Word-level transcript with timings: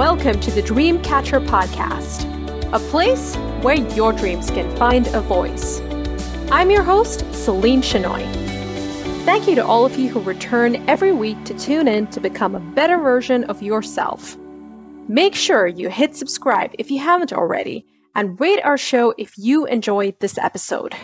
Welcome 0.00 0.40
to 0.40 0.50
the 0.50 0.62
Dreamcatcher 0.62 1.46
Podcast, 1.46 2.24
a 2.72 2.78
place 2.88 3.36
where 3.62 3.74
your 3.74 4.14
dreams 4.14 4.50
can 4.50 4.74
find 4.76 5.06
a 5.08 5.20
voice. 5.20 5.82
I'm 6.50 6.70
your 6.70 6.82
host, 6.82 7.22
Celine 7.34 7.82
Chenoy. 7.82 8.22
Thank 9.26 9.46
you 9.46 9.54
to 9.56 9.66
all 9.66 9.84
of 9.84 9.98
you 9.98 10.08
who 10.08 10.20
return 10.20 10.76
every 10.88 11.12
week 11.12 11.44
to 11.44 11.52
tune 11.58 11.86
in 11.86 12.06
to 12.12 12.18
become 12.18 12.54
a 12.54 12.60
better 12.60 12.96
version 12.96 13.44
of 13.44 13.62
yourself. 13.62 14.38
Make 15.06 15.34
sure 15.34 15.66
you 15.66 15.90
hit 15.90 16.16
subscribe 16.16 16.70
if 16.78 16.90
you 16.90 16.98
haven't 17.00 17.34
already, 17.34 17.84
and 18.14 18.40
rate 18.40 18.64
our 18.64 18.78
show 18.78 19.12
if 19.18 19.36
you 19.36 19.66
enjoyed 19.66 20.18
this 20.20 20.38
episode. 20.38 20.94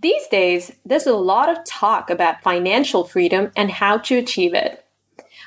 These 0.00 0.26
days, 0.28 0.72
there's 0.86 1.06
a 1.06 1.14
lot 1.14 1.50
of 1.50 1.66
talk 1.66 2.08
about 2.08 2.42
financial 2.42 3.04
freedom 3.04 3.52
and 3.54 3.70
how 3.70 3.98
to 3.98 4.16
achieve 4.16 4.54
it. 4.54 4.86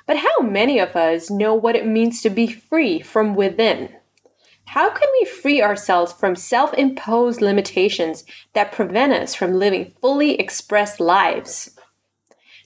But 0.05 0.17
how 0.17 0.39
many 0.41 0.79
of 0.79 0.95
us 0.95 1.29
know 1.29 1.53
what 1.53 1.75
it 1.75 1.85
means 1.85 2.21
to 2.21 2.29
be 2.29 2.47
free 2.47 3.01
from 3.01 3.35
within? 3.35 3.89
How 4.65 4.89
can 4.89 5.07
we 5.19 5.25
free 5.25 5.61
ourselves 5.61 6.13
from 6.13 6.35
self 6.35 6.73
imposed 6.75 7.41
limitations 7.41 8.23
that 8.53 8.71
prevent 8.71 9.13
us 9.13 9.35
from 9.35 9.53
living 9.53 9.93
fully 10.01 10.39
expressed 10.39 10.99
lives? 10.99 11.77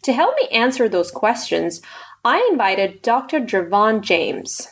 To 0.04 0.14
help 0.14 0.36
me 0.40 0.48
answer 0.50 0.88
those 0.88 1.10
questions, 1.10 1.82
I 2.24 2.48
invited 2.52 3.02
Dr. 3.02 3.40
Dravon 3.40 4.02
James. 4.02 4.68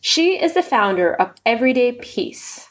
She 0.00 0.40
is 0.42 0.54
the 0.54 0.62
founder 0.62 1.14
of 1.14 1.34
Everyday 1.44 1.92
Peace. 1.92 2.68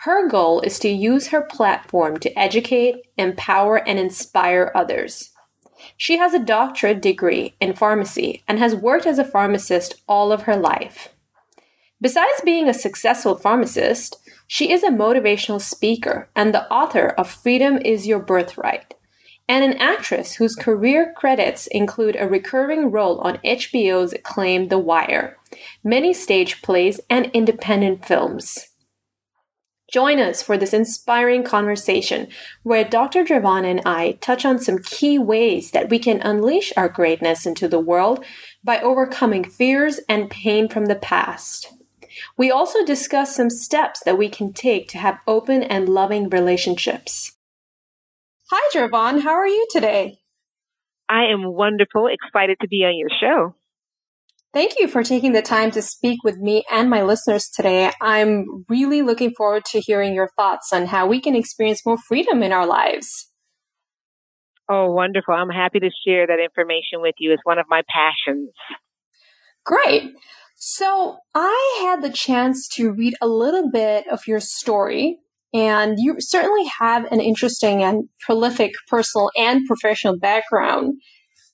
Her 0.00 0.28
goal 0.28 0.60
is 0.60 0.78
to 0.80 0.88
use 0.88 1.28
her 1.28 1.42
platform 1.42 2.18
to 2.20 2.38
educate, 2.38 2.96
empower, 3.16 3.76
and 3.76 3.98
inspire 3.98 4.72
others. 4.74 5.31
She 5.96 6.18
has 6.18 6.34
a 6.34 6.44
doctorate 6.44 7.02
degree 7.02 7.54
in 7.60 7.74
pharmacy 7.74 8.42
and 8.46 8.58
has 8.58 8.74
worked 8.74 9.06
as 9.06 9.18
a 9.18 9.24
pharmacist 9.24 9.94
all 10.08 10.32
of 10.32 10.42
her 10.42 10.56
life. 10.56 11.08
Besides 12.00 12.42
being 12.44 12.68
a 12.68 12.74
successful 12.74 13.36
pharmacist, 13.36 14.16
she 14.48 14.72
is 14.72 14.82
a 14.82 14.88
motivational 14.90 15.60
speaker 15.60 16.28
and 16.34 16.52
the 16.52 16.70
author 16.70 17.08
of 17.08 17.30
Freedom 17.30 17.78
is 17.78 18.06
Your 18.06 18.18
Birthright, 18.18 18.94
and 19.48 19.64
an 19.64 19.78
actress 19.78 20.34
whose 20.34 20.56
career 20.56 21.14
credits 21.16 21.68
include 21.68 22.16
a 22.18 22.28
recurring 22.28 22.90
role 22.90 23.18
on 23.20 23.38
HBO's 23.38 24.12
acclaimed 24.12 24.68
The 24.68 24.78
Wire, 24.78 25.38
many 25.84 26.12
stage 26.12 26.60
plays, 26.60 27.00
and 27.08 27.30
independent 27.32 28.04
films. 28.04 28.71
Join 29.92 30.18
us 30.18 30.42
for 30.42 30.56
this 30.56 30.72
inspiring 30.72 31.44
conversation 31.44 32.28
where 32.62 32.82
Dr. 32.82 33.24
Dravon 33.24 33.66
and 33.66 33.82
I 33.84 34.12
touch 34.22 34.46
on 34.46 34.58
some 34.58 34.78
key 34.78 35.18
ways 35.18 35.72
that 35.72 35.90
we 35.90 35.98
can 35.98 36.22
unleash 36.22 36.72
our 36.78 36.88
greatness 36.88 37.44
into 37.44 37.68
the 37.68 37.78
world 37.78 38.24
by 38.64 38.80
overcoming 38.80 39.44
fears 39.44 40.00
and 40.08 40.30
pain 40.30 40.70
from 40.70 40.86
the 40.86 40.94
past. 40.94 41.74
We 42.38 42.50
also 42.50 42.86
discuss 42.86 43.36
some 43.36 43.50
steps 43.50 44.00
that 44.04 44.16
we 44.16 44.30
can 44.30 44.54
take 44.54 44.88
to 44.88 44.98
have 44.98 45.20
open 45.26 45.62
and 45.62 45.90
loving 45.90 46.30
relationships. 46.30 47.36
Hi, 48.50 48.70
Dravon. 48.74 49.20
How 49.20 49.32
are 49.32 49.46
you 49.46 49.66
today? 49.70 50.20
I 51.06 51.24
am 51.32 51.44
wonderful, 51.44 52.08
excited 52.08 52.56
to 52.62 52.68
be 52.68 52.84
on 52.84 52.96
your 52.96 53.10
show. 53.20 53.54
Thank 54.52 54.74
you 54.78 54.86
for 54.86 55.02
taking 55.02 55.32
the 55.32 55.40
time 55.40 55.70
to 55.70 55.80
speak 55.80 56.22
with 56.22 56.36
me 56.36 56.62
and 56.70 56.90
my 56.90 57.02
listeners 57.02 57.48
today. 57.48 57.90
I'm 58.02 58.66
really 58.68 59.00
looking 59.00 59.32
forward 59.34 59.64
to 59.66 59.80
hearing 59.80 60.12
your 60.12 60.28
thoughts 60.36 60.74
on 60.74 60.86
how 60.86 61.06
we 61.06 61.22
can 61.22 61.34
experience 61.34 61.86
more 61.86 61.96
freedom 61.96 62.42
in 62.42 62.52
our 62.52 62.66
lives. 62.66 63.30
Oh, 64.68 64.92
wonderful. 64.92 65.34
I'm 65.34 65.48
happy 65.48 65.80
to 65.80 65.90
share 66.06 66.26
that 66.26 66.38
information 66.38 67.00
with 67.00 67.14
you. 67.18 67.32
It's 67.32 67.42
one 67.44 67.58
of 67.58 67.66
my 67.68 67.82
passions. 67.88 68.50
Great. 69.64 70.12
So, 70.54 71.18
I 71.34 71.80
had 71.82 72.02
the 72.02 72.12
chance 72.12 72.68
to 72.74 72.92
read 72.92 73.14
a 73.20 73.26
little 73.26 73.70
bit 73.70 74.06
of 74.08 74.26
your 74.26 74.38
story, 74.38 75.18
and 75.54 75.96
you 75.98 76.16
certainly 76.18 76.70
have 76.78 77.10
an 77.10 77.20
interesting 77.20 77.82
and 77.82 78.08
prolific 78.20 78.72
personal 78.86 79.30
and 79.36 79.66
professional 79.66 80.18
background. 80.18 80.94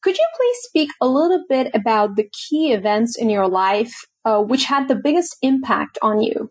Could 0.02 0.16
you 0.16 0.26
please 0.36 0.56
speak 0.62 0.90
a 1.00 1.08
little 1.08 1.44
bit 1.48 1.70
about 1.74 2.16
the 2.16 2.28
key 2.30 2.72
events 2.72 3.16
in 3.18 3.30
your 3.30 3.48
life 3.48 4.06
uh, 4.24 4.40
which 4.40 4.64
had 4.64 4.88
the 4.88 4.94
biggest 4.94 5.36
impact 5.42 5.98
on 6.02 6.20
you? 6.20 6.50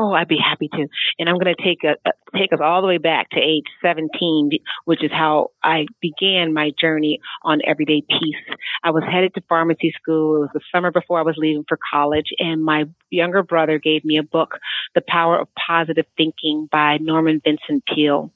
Oh, 0.00 0.12
I'd 0.12 0.28
be 0.28 0.38
happy 0.38 0.68
to. 0.68 0.86
And 1.18 1.28
I'm 1.28 1.38
going 1.38 1.52
to 1.52 1.62
take 1.62 1.82
a, 1.82 1.96
take 2.38 2.52
us 2.52 2.60
all 2.62 2.80
the 2.82 2.86
way 2.86 2.98
back 2.98 3.30
to 3.30 3.40
age 3.40 3.64
17, 3.82 4.50
which 4.84 5.02
is 5.02 5.10
how 5.10 5.50
I 5.64 5.86
began 6.00 6.54
my 6.54 6.70
journey 6.80 7.18
on 7.42 7.58
everyday 7.66 8.02
peace. 8.08 8.56
I 8.84 8.90
was 8.90 9.02
headed 9.10 9.34
to 9.34 9.40
pharmacy 9.48 9.92
school. 10.00 10.36
It 10.36 10.40
was 10.40 10.50
the 10.54 10.60
summer 10.72 10.92
before 10.92 11.18
I 11.18 11.22
was 11.22 11.34
leaving 11.36 11.64
for 11.68 11.78
college 11.92 12.28
and 12.38 12.62
my 12.62 12.84
younger 13.10 13.42
brother 13.42 13.80
gave 13.80 14.04
me 14.04 14.18
a 14.18 14.22
book, 14.22 14.60
The 14.94 15.02
Power 15.06 15.40
of 15.40 15.48
Positive 15.66 16.06
Thinking 16.16 16.68
by 16.70 16.98
Norman 16.98 17.40
Vincent 17.44 17.82
Peale. 17.92 18.32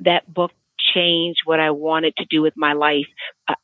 That 0.00 0.32
book 0.32 0.50
change 0.94 1.38
what 1.44 1.60
I 1.60 1.70
wanted 1.70 2.14
to 2.16 2.26
do 2.28 2.42
with 2.42 2.54
my 2.56 2.72
life. 2.72 3.06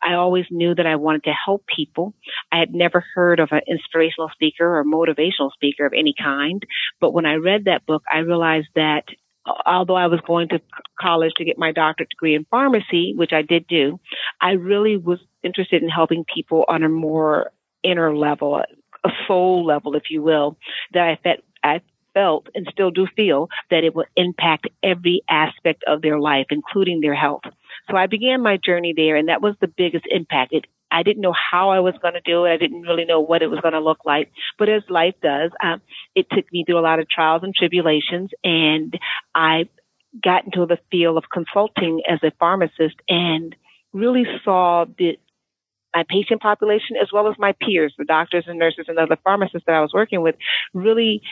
I 0.02 0.14
always 0.14 0.46
knew 0.50 0.74
that 0.74 0.86
I 0.86 0.96
wanted 0.96 1.24
to 1.24 1.32
help 1.44 1.64
people. 1.74 2.14
I 2.52 2.58
had 2.58 2.74
never 2.74 3.04
heard 3.14 3.40
of 3.40 3.48
an 3.52 3.62
inspirational 3.66 4.30
speaker 4.32 4.78
or 4.78 4.84
motivational 4.84 5.52
speaker 5.52 5.86
of 5.86 5.92
any 5.96 6.14
kind. 6.18 6.62
But 7.00 7.12
when 7.12 7.26
I 7.26 7.34
read 7.34 7.64
that 7.64 7.86
book, 7.86 8.02
I 8.12 8.18
realized 8.18 8.68
that 8.74 9.04
although 9.66 9.96
I 9.96 10.06
was 10.06 10.20
going 10.26 10.48
to 10.50 10.60
college 11.00 11.32
to 11.36 11.44
get 11.44 11.58
my 11.58 11.72
doctorate 11.72 12.10
degree 12.10 12.34
in 12.34 12.46
pharmacy, 12.50 13.14
which 13.16 13.32
I 13.32 13.42
did 13.42 13.66
do, 13.66 13.98
I 14.40 14.52
really 14.52 14.96
was 14.96 15.18
interested 15.42 15.82
in 15.82 15.88
helping 15.88 16.24
people 16.32 16.64
on 16.68 16.82
a 16.82 16.88
more 16.88 17.50
inner 17.82 18.14
level, 18.14 18.62
a 19.04 19.10
soul 19.26 19.64
level, 19.64 19.94
if 19.94 20.04
you 20.10 20.22
will, 20.22 20.58
that 20.92 21.02
I 21.02 21.18
felt 21.22 21.40
I 21.62 21.80
felt 22.14 22.48
and 22.54 22.66
still 22.70 22.90
do 22.90 23.06
feel 23.16 23.48
that 23.70 23.84
it 23.84 23.94
will 23.94 24.06
impact 24.16 24.68
every 24.82 25.22
aspect 25.28 25.84
of 25.86 26.02
their 26.02 26.18
life, 26.18 26.46
including 26.50 27.00
their 27.00 27.14
health. 27.14 27.42
So 27.90 27.96
I 27.96 28.06
began 28.06 28.42
my 28.42 28.56
journey 28.56 28.92
there 28.96 29.16
and 29.16 29.28
that 29.28 29.42
was 29.42 29.54
the 29.60 29.68
biggest 29.68 30.04
impact. 30.10 30.52
It, 30.52 30.66
I 30.90 31.02
didn't 31.02 31.22
know 31.22 31.34
how 31.34 31.70
I 31.70 31.80
was 31.80 31.94
going 32.02 32.14
to 32.14 32.20
do 32.20 32.44
it. 32.44 32.52
I 32.52 32.56
didn't 32.56 32.82
really 32.82 33.04
know 33.04 33.20
what 33.20 33.42
it 33.42 33.50
was 33.50 33.60
going 33.60 33.74
to 33.74 33.80
look 33.80 34.04
like. 34.04 34.30
But 34.58 34.68
as 34.68 34.82
life 34.88 35.14
does, 35.22 35.50
um, 35.62 35.80
it 36.14 36.26
took 36.30 36.52
me 36.52 36.64
through 36.64 36.78
a 36.78 36.80
lot 36.80 36.98
of 36.98 37.08
trials 37.08 37.42
and 37.42 37.54
tribulations 37.54 38.30
and 38.42 38.98
I 39.34 39.68
got 40.22 40.44
into 40.44 40.66
the 40.66 40.78
field 40.90 41.16
of 41.16 41.24
consulting 41.32 42.02
as 42.08 42.18
a 42.22 42.32
pharmacist 42.38 42.96
and 43.08 43.54
really 43.92 44.24
saw 44.44 44.84
the 44.98 45.18
my 45.94 46.04
patient 46.08 46.40
population 46.40 46.96
as 47.00 47.08
well 47.12 47.28
as 47.28 47.34
my 47.36 47.52
peers, 47.60 47.92
the 47.98 48.04
doctors 48.04 48.44
and 48.46 48.58
nurses 48.58 48.86
and 48.88 48.98
other 48.98 49.16
pharmacists 49.24 49.66
that 49.66 49.74
I 49.74 49.80
was 49.80 49.92
working 49.92 50.22
with, 50.22 50.36
really 50.72 51.22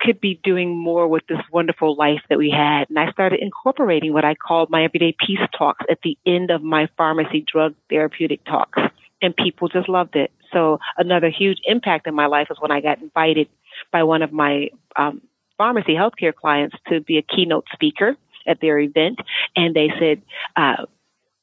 could 0.00 0.20
be 0.20 0.40
doing 0.42 0.76
more 0.76 1.06
with 1.06 1.26
this 1.28 1.40
wonderful 1.52 1.96
life 1.96 2.20
that 2.28 2.38
we 2.38 2.50
had. 2.50 2.88
And 2.88 2.98
I 2.98 3.10
started 3.12 3.40
incorporating 3.40 4.12
what 4.12 4.24
I 4.24 4.34
called 4.34 4.70
my 4.70 4.84
everyday 4.84 5.14
peace 5.26 5.40
talks 5.56 5.84
at 5.90 6.00
the 6.02 6.16
end 6.26 6.50
of 6.50 6.62
my 6.62 6.88
pharmacy 6.96 7.44
drug 7.50 7.74
therapeutic 7.88 8.44
talks. 8.44 8.80
And 9.22 9.36
people 9.36 9.68
just 9.68 9.88
loved 9.88 10.16
it. 10.16 10.32
So 10.52 10.78
another 10.96 11.30
huge 11.30 11.58
impact 11.64 12.06
in 12.06 12.14
my 12.14 12.26
life 12.26 12.48
was 12.48 12.58
when 12.58 12.70
I 12.70 12.80
got 12.80 13.00
invited 13.00 13.48
by 13.92 14.02
one 14.02 14.22
of 14.22 14.32
my 14.32 14.70
um, 14.96 15.20
pharmacy 15.58 15.92
healthcare 15.94 16.34
clients 16.34 16.76
to 16.88 17.00
be 17.00 17.18
a 17.18 17.22
keynote 17.22 17.66
speaker 17.72 18.16
at 18.46 18.60
their 18.60 18.78
event. 18.78 19.18
And 19.54 19.74
they 19.76 19.90
said, 19.98 20.22
uh, 20.56 20.86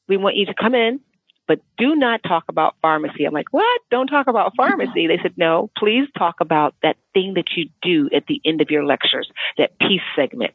we 0.08 0.16
want 0.16 0.36
you 0.36 0.46
to 0.46 0.54
come 0.54 0.74
in 0.74 1.00
but 1.48 1.60
do 1.78 1.96
not 1.96 2.22
talk 2.22 2.44
about 2.48 2.76
pharmacy. 2.82 3.24
I'm 3.24 3.32
like, 3.32 3.52
what? 3.52 3.80
Don't 3.90 4.06
talk 4.06 4.28
about 4.28 4.52
pharmacy. 4.56 5.06
They 5.08 5.18
said, 5.20 5.34
no, 5.36 5.70
please 5.76 6.06
talk 6.16 6.36
about 6.40 6.74
that 6.82 6.96
thing 7.14 7.34
that 7.34 7.46
you 7.56 7.70
do 7.82 8.08
at 8.14 8.26
the 8.26 8.40
end 8.44 8.60
of 8.60 8.70
your 8.70 8.84
lectures, 8.84 9.28
that 9.56 9.76
peace 9.80 10.02
segment. 10.14 10.52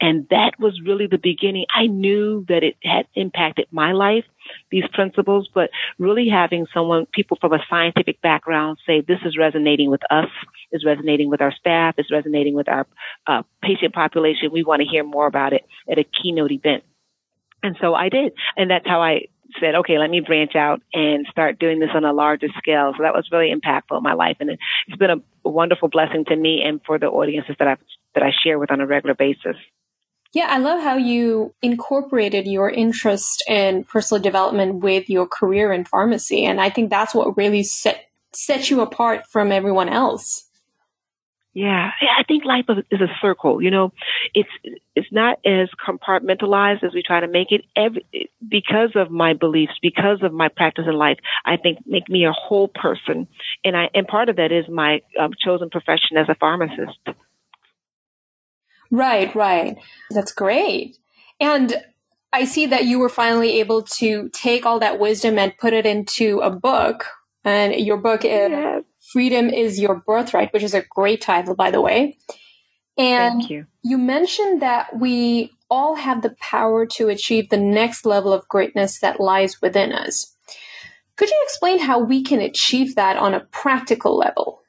And 0.00 0.26
that 0.30 0.52
was 0.58 0.80
really 0.84 1.06
the 1.06 1.18
beginning. 1.18 1.66
I 1.74 1.86
knew 1.86 2.44
that 2.48 2.62
it 2.62 2.76
had 2.82 3.06
impacted 3.14 3.66
my 3.70 3.92
life, 3.92 4.24
these 4.70 4.84
principles, 4.92 5.48
but 5.52 5.70
really 5.98 6.28
having 6.28 6.66
someone, 6.74 7.06
people 7.06 7.38
from 7.40 7.52
a 7.52 7.64
scientific 7.70 8.20
background 8.20 8.78
say, 8.86 9.00
this 9.00 9.20
is 9.24 9.38
resonating 9.38 9.90
with 9.90 10.02
us, 10.10 10.28
is 10.72 10.84
resonating 10.84 11.30
with 11.30 11.40
our 11.40 11.52
staff, 11.52 11.94
is 11.98 12.10
resonating 12.10 12.54
with 12.54 12.68
our 12.68 12.86
uh, 13.26 13.42
patient 13.62 13.94
population. 13.94 14.50
We 14.52 14.64
want 14.64 14.82
to 14.82 14.88
hear 14.88 15.04
more 15.04 15.26
about 15.26 15.52
it 15.52 15.64
at 15.90 15.98
a 15.98 16.04
keynote 16.04 16.52
event. 16.52 16.82
And 17.62 17.76
so 17.80 17.94
I 17.94 18.10
did. 18.10 18.34
And 18.56 18.70
that's 18.70 18.86
how 18.86 19.00
I 19.00 19.28
said, 19.60 19.74
okay, 19.76 19.98
let 19.98 20.10
me 20.10 20.20
branch 20.20 20.54
out 20.54 20.82
and 20.92 21.26
start 21.30 21.58
doing 21.58 21.78
this 21.78 21.90
on 21.94 22.04
a 22.04 22.12
larger 22.12 22.48
scale. 22.58 22.92
So 22.96 23.02
that 23.02 23.14
was 23.14 23.28
really 23.30 23.52
impactful 23.54 23.96
in 23.96 24.02
my 24.02 24.14
life. 24.14 24.36
And 24.40 24.50
it's 24.50 24.96
been 24.98 25.10
a 25.10 25.48
wonderful 25.48 25.88
blessing 25.88 26.24
to 26.26 26.36
me 26.36 26.62
and 26.64 26.80
for 26.84 26.98
the 26.98 27.06
audiences 27.06 27.56
that 27.58 27.68
I, 27.68 27.76
that 28.14 28.22
I 28.22 28.32
share 28.42 28.58
with 28.58 28.70
on 28.70 28.80
a 28.80 28.86
regular 28.86 29.14
basis. 29.14 29.56
Yeah, 30.32 30.46
I 30.48 30.58
love 30.58 30.82
how 30.82 30.96
you 30.96 31.54
incorporated 31.62 32.48
your 32.48 32.68
interest 32.68 33.44
in 33.48 33.84
personal 33.84 34.20
development 34.20 34.82
with 34.82 35.08
your 35.08 35.28
career 35.28 35.72
in 35.72 35.84
pharmacy. 35.84 36.44
And 36.44 36.60
I 36.60 36.70
think 36.70 36.90
that's 36.90 37.14
what 37.14 37.36
really 37.36 37.62
set, 37.62 38.10
set 38.32 38.68
you 38.68 38.80
apart 38.80 39.26
from 39.30 39.52
everyone 39.52 39.88
else. 39.88 40.44
Yeah, 41.54 41.90
I 42.18 42.24
think 42.24 42.44
life 42.44 42.64
is 42.90 43.00
a 43.00 43.06
circle. 43.22 43.62
You 43.62 43.70
know, 43.70 43.92
it's 44.34 44.48
it's 44.96 45.06
not 45.12 45.38
as 45.46 45.68
compartmentalized 45.86 46.82
as 46.82 46.92
we 46.92 47.02
try 47.02 47.20
to 47.20 47.28
make 47.28 47.52
it. 47.52 47.64
Every, 47.76 48.04
because 48.46 48.90
of 48.96 49.12
my 49.12 49.34
beliefs, 49.34 49.74
because 49.80 50.18
of 50.22 50.32
my 50.32 50.48
practice 50.48 50.86
in 50.88 50.94
life, 50.94 51.18
I 51.44 51.56
think 51.56 51.78
make 51.86 52.08
me 52.08 52.24
a 52.26 52.32
whole 52.32 52.66
person, 52.66 53.28
and 53.64 53.76
I 53.76 53.88
and 53.94 54.04
part 54.06 54.28
of 54.28 54.36
that 54.36 54.50
is 54.50 54.64
my 54.68 55.02
um, 55.18 55.30
chosen 55.44 55.70
profession 55.70 56.16
as 56.16 56.28
a 56.28 56.34
pharmacist. 56.34 56.98
Right, 58.90 59.34
right. 59.34 59.76
That's 60.10 60.32
great. 60.32 60.98
And 61.40 61.76
I 62.32 62.44
see 62.44 62.66
that 62.66 62.84
you 62.84 62.98
were 62.98 63.08
finally 63.08 63.60
able 63.60 63.82
to 63.98 64.28
take 64.30 64.66
all 64.66 64.80
that 64.80 64.98
wisdom 64.98 65.38
and 65.38 65.56
put 65.56 65.72
it 65.72 65.86
into 65.86 66.40
a 66.40 66.50
book. 66.50 67.04
And 67.44 67.74
your 67.74 67.96
book 67.96 68.24
is 68.24 68.50
yes. 68.50 68.83
Freedom 69.12 69.48
is 69.48 69.78
Your 69.80 70.02
Birthright, 70.06 70.52
which 70.52 70.62
is 70.62 70.74
a 70.74 70.84
great 70.88 71.20
title, 71.20 71.54
by 71.54 71.70
the 71.70 71.80
way. 71.80 72.18
And 72.96 73.40
Thank 73.40 73.50
you. 73.50 73.66
you 73.82 73.98
mentioned 73.98 74.62
that 74.62 74.98
we 74.98 75.52
all 75.70 75.96
have 75.96 76.22
the 76.22 76.34
power 76.40 76.86
to 76.86 77.08
achieve 77.08 77.48
the 77.48 77.56
next 77.56 78.06
level 78.06 78.32
of 78.32 78.48
greatness 78.48 79.00
that 79.00 79.20
lies 79.20 79.60
within 79.60 79.92
us. 79.92 80.36
Could 81.16 81.30
you 81.30 81.40
explain 81.44 81.80
how 81.80 82.00
we 82.00 82.22
can 82.22 82.40
achieve 82.40 82.94
that 82.94 83.16
on 83.16 83.34
a 83.34 83.40
practical 83.40 84.16
level? 84.16 84.60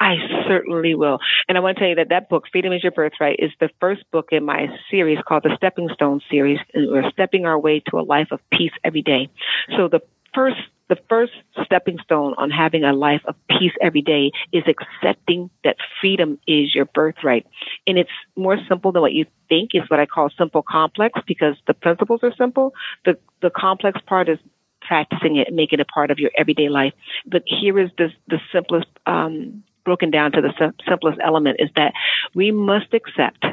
I 0.00 0.14
certainly 0.48 0.94
will. 0.94 1.18
And 1.46 1.58
I 1.58 1.60
want 1.60 1.76
to 1.76 1.80
tell 1.80 1.88
you 1.90 1.96
that 1.96 2.08
that 2.08 2.30
book, 2.30 2.44
Freedom 2.50 2.72
is 2.72 2.82
Your 2.82 2.92
Birthright, 2.92 3.36
is 3.38 3.50
the 3.60 3.68
first 3.80 4.02
book 4.10 4.28
in 4.32 4.44
my 4.44 4.68
series 4.90 5.18
called 5.28 5.42
the 5.42 5.54
Stepping 5.56 5.90
Stone 5.92 6.22
series. 6.30 6.58
And 6.72 6.90
we're 6.90 7.10
stepping 7.10 7.44
our 7.44 7.58
way 7.58 7.82
to 7.90 7.98
a 7.98 8.00
life 8.00 8.28
of 8.30 8.40
peace 8.50 8.72
every 8.82 9.02
day. 9.02 9.28
So 9.76 9.88
the 9.88 10.00
first 10.34 10.56
the 10.90 10.98
first 11.08 11.32
stepping 11.64 11.98
stone 12.02 12.34
on 12.36 12.50
having 12.50 12.82
a 12.82 12.92
life 12.92 13.22
of 13.26 13.36
peace 13.48 13.72
every 13.80 14.02
day 14.02 14.32
is 14.52 14.64
accepting 14.66 15.48
that 15.62 15.76
freedom 16.00 16.38
is 16.48 16.74
your 16.74 16.84
birthright. 16.84 17.46
And 17.86 17.96
it's 17.96 18.10
more 18.36 18.58
simple 18.68 18.90
than 18.90 19.00
what 19.00 19.12
you 19.12 19.24
think 19.48 19.70
is 19.72 19.88
what 19.88 20.00
I 20.00 20.06
call 20.06 20.30
simple 20.36 20.62
complex 20.62 21.18
because 21.26 21.54
the 21.68 21.74
principles 21.74 22.20
are 22.24 22.34
simple. 22.36 22.74
The, 23.04 23.16
the 23.40 23.50
complex 23.50 24.00
part 24.04 24.28
is 24.28 24.38
practicing 24.82 25.36
it 25.36 25.46
and 25.46 25.56
making 25.56 25.78
it 25.78 25.82
a 25.88 25.92
part 25.92 26.10
of 26.10 26.18
your 26.18 26.32
everyday 26.36 26.68
life. 26.68 26.92
But 27.24 27.44
here 27.46 27.78
is 27.78 27.90
the, 27.96 28.08
the 28.26 28.40
simplest, 28.52 28.88
um, 29.06 29.62
broken 29.84 30.10
down 30.10 30.32
to 30.32 30.40
the 30.40 30.52
sim- 30.58 30.74
simplest 30.88 31.18
element 31.22 31.60
is 31.60 31.70
that 31.76 31.92
we 32.34 32.50
must 32.50 32.92
accept 32.92 33.46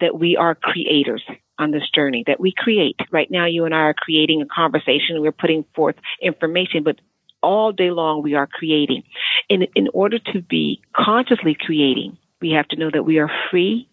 that 0.00 0.18
we 0.18 0.36
are 0.36 0.54
creators 0.54 1.22
on 1.58 1.70
this 1.70 1.88
journey 1.94 2.24
that 2.26 2.40
we 2.40 2.52
create. 2.56 2.96
Right 3.10 3.30
now, 3.30 3.46
you 3.46 3.64
and 3.64 3.74
I 3.74 3.78
are 3.78 3.94
creating 3.94 4.42
a 4.42 4.46
conversation. 4.46 5.20
We're 5.20 5.32
putting 5.32 5.64
forth 5.74 5.96
information, 6.22 6.84
but 6.84 7.00
all 7.42 7.72
day 7.72 7.90
long 7.90 8.22
we 8.22 8.34
are 8.34 8.46
creating. 8.46 9.04
In, 9.48 9.66
in 9.74 9.88
order 9.92 10.18
to 10.32 10.42
be 10.42 10.80
consciously 10.94 11.56
creating, 11.58 12.16
we 12.40 12.50
have 12.50 12.68
to 12.68 12.76
know 12.76 12.90
that 12.92 13.04
we 13.04 13.18
are 13.18 13.30
free 13.50 13.88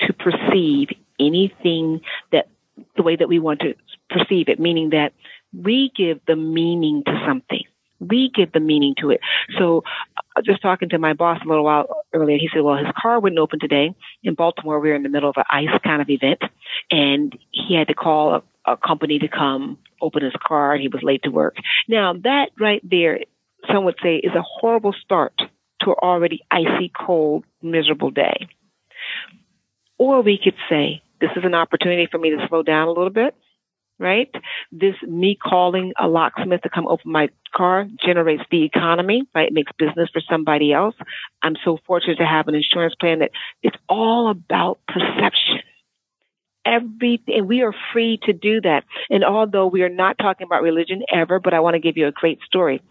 to 0.00 0.12
perceive 0.12 0.88
anything 1.18 2.00
that 2.32 2.48
the 2.96 3.02
way 3.02 3.16
that 3.16 3.28
we 3.28 3.38
want 3.38 3.60
to 3.60 3.74
perceive 4.10 4.48
it, 4.48 4.60
meaning 4.60 4.90
that 4.90 5.12
we 5.52 5.90
give 5.96 6.20
the 6.26 6.36
meaning 6.36 7.02
to 7.06 7.22
something. 7.26 7.64
We 8.00 8.30
give 8.34 8.52
the 8.52 8.60
meaning 8.60 8.94
to 9.00 9.10
it. 9.10 9.20
So, 9.58 9.84
uh, 10.36 10.42
just 10.42 10.62
talking 10.62 10.88
to 10.90 10.98
my 10.98 11.14
boss 11.14 11.40
a 11.44 11.48
little 11.48 11.64
while 11.64 11.86
earlier, 12.12 12.38
he 12.38 12.48
said, 12.52 12.62
well, 12.62 12.76
his 12.76 12.92
car 13.00 13.20
wouldn't 13.20 13.38
open 13.38 13.58
today. 13.58 13.94
In 14.22 14.34
Baltimore, 14.34 14.80
we 14.80 14.90
were 14.90 14.94
in 14.94 15.02
the 15.02 15.08
middle 15.08 15.30
of 15.30 15.36
an 15.36 15.44
ice 15.50 15.80
kind 15.82 16.02
of 16.02 16.10
event, 16.10 16.42
and 16.90 17.36
he 17.52 17.74
had 17.74 17.88
to 17.88 17.94
call 17.94 18.34
a, 18.34 18.72
a 18.72 18.76
company 18.76 19.18
to 19.18 19.28
come 19.28 19.78
open 20.00 20.22
his 20.22 20.34
car, 20.46 20.72
and 20.72 20.82
he 20.82 20.88
was 20.88 21.02
late 21.02 21.22
to 21.22 21.30
work. 21.30 21.56
Now, 21.88 22.12
that 22.24 22.50
right 22.60 22.82
there, 22.88 23.20
some 23.72 23.84
would 23.84 23.96
say, 24.02 24.16
is 24.16 24.34
a 24.34 24.42
horrible 24.42 24.94
start 25.02 25.34
to 25.80 25.90
an 25.90 25.96
already 26.02 26.40
icy, 26.50 26.90
cold, 26.94 27.44
miserable 27.62 28.10
day. 28.10 28.48
Or 29.98 30.20
we 30.20 30.38
could 30.42 30.56
say, 30.68 31.02
this 31.20 31.30
is 31.36 31.44
an 31.44 31.54
opportunity 31.54 32.06
for 32.10 32.18
me 32.18 32.30
to 32.30 32.46
slow 32.48 32.62
down 32.62 32.88
a 32.88 32.92
little 32.92 33.10
bit 33.10 33.34
right? 33.98 34.30
This 34.72 34.94
me 35.02 35.36
calling 35.36 35.92
a 35.98 36.08
locksmith 36.08 36.62
to 36.62 36.70
come 36.70 36.86
open 36.86 37.12
my 37.12 37.28
car 37.54 37.86
generates 38.04 38.42
the 38.50 38.64
economy, 38.64 39.22
right? 39.34 39.48
It 39.48 39.54
makes 39.54 39.72
business 39.78 40.10
for 40.12 40.22
somebody 40.28 40.72
else. 40.72 40.94
I'm 41.42 41.56
so 41.64 41.78
fortunate 41.86 42.16
to 42.16 42.26
have 42.26 42.48
an 42.48 42.54
insurance 42.54 42.94
plan 42.94 43.20
that 43.20 43.30
it's 43.62 43.76
all 43.88 44.28
about 44.28 44.80
perception. 44.86 45.60
Everything, 46.64 47.36
and 47.38 47.48
we 47.48 47.62
are 47.62 47.72
free 47.92 48.18
to 48.24 48.32
do 48.32 48.60
that. 48.62 48.84
And 49.08 49.24
although 49.24 49.68
we 49.68 49.82
are 49.82 49.88
not 49.88 50.18
talking 50.18 50.46
about 50.46 50.62
religion 50.62 51.02
ever, 51.12 51.38
but 51.38 51.54
I 51.54 51.60
want 51.60 51.74
to 51.74 51.80
give 51.80 51.96
you 51.96 52.08
a 52.08 52.12
great 52.12 52.40
story 52.44 52.82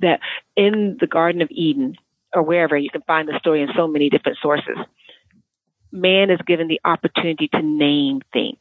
that 0.00 0.20
in 0.56 0.96
the 1.00 1.06
Garden 1.06 1.40
of 1.40 1.48
Eden 1.50 1.96
or 2.34 2.42
wherever 2.42 2.76
you 2.76 2.90
can 2.90 3.02
find 3.02 3.28
the 3.28 3.38
story 3.38 3.62
in 3.62 3.68
so 3.76 3.86
many 3.86 4.10
different 4.10 4.38
sources, 4.42 4.76
man 5.92 6.30
is 6.30 6.40
given 6.44 6.66
the 6.66 6.80
opportunity 6.84 7.48
to 7.48 7.62
name 7.62 8.20
things 8.32 8.58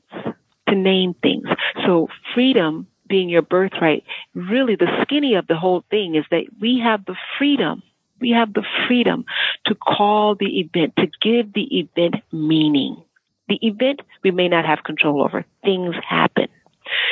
to 0.69 0.75
name 0.75 1.13
things. 1.21 1.47
So 1.85 2.07
freedom 2.33 2.87
being 3.07 3.29
your 3.29 3.41
birthright, 3.41 4.03
really 4.33 4.75
the 4.75 4.87
skinny 5.01 5.35
of 5.35 5.47
the 5.47 5.55
whole 5.55 5.83
thing 5.89 6.15
is 6.15 6.25
that 6.31 6.45
we 6.61 6.79
have 6.79 7.05
the 7.05 7.15
freedom. 7.37 7.81
We 8.21 8.31
have 8.31 8.53
the 8.53 8.65
freedom 8.87 9.25
to 9.65 9.75
call 9.75 10.35
the 10.35 10.59
event, 10.59 10.95
to 10.97 11.07
give 11.21 11.53
the 11.53 11.79
event 11.79 12.15
meaning. 12.31 13.01
The 13.47 13.59
event 13.65 14.01
we 14.23 14.31
may 14.31 14.47
not 14.47 14.65
have 14.65 14.83
control 14.83 15.23
over. 15.23 15.45
Things 15.63 15.95
happen. 16.07 16.47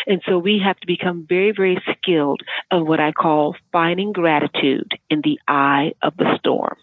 And 0.05 0.21
so 0.27 0.37
we 0.37 0.59
have 0.63 0.79
to 0.79 0.87
become 0.87 1.25
very, 1.27 1.51
very 1.51 1.81
skilled 1.91 2.41
of 2.71 2.87
what 2.87 2.99
I 2.99 3.11
call 3.11 3.55
finding 3.71 4.11
gratitude 4.11 4.91
in 5.09 5.21
the 5.21 5.39
eye 5.47 5.93
of 6.01 6.17
the 6.17 6.37
storm 6.37 6.77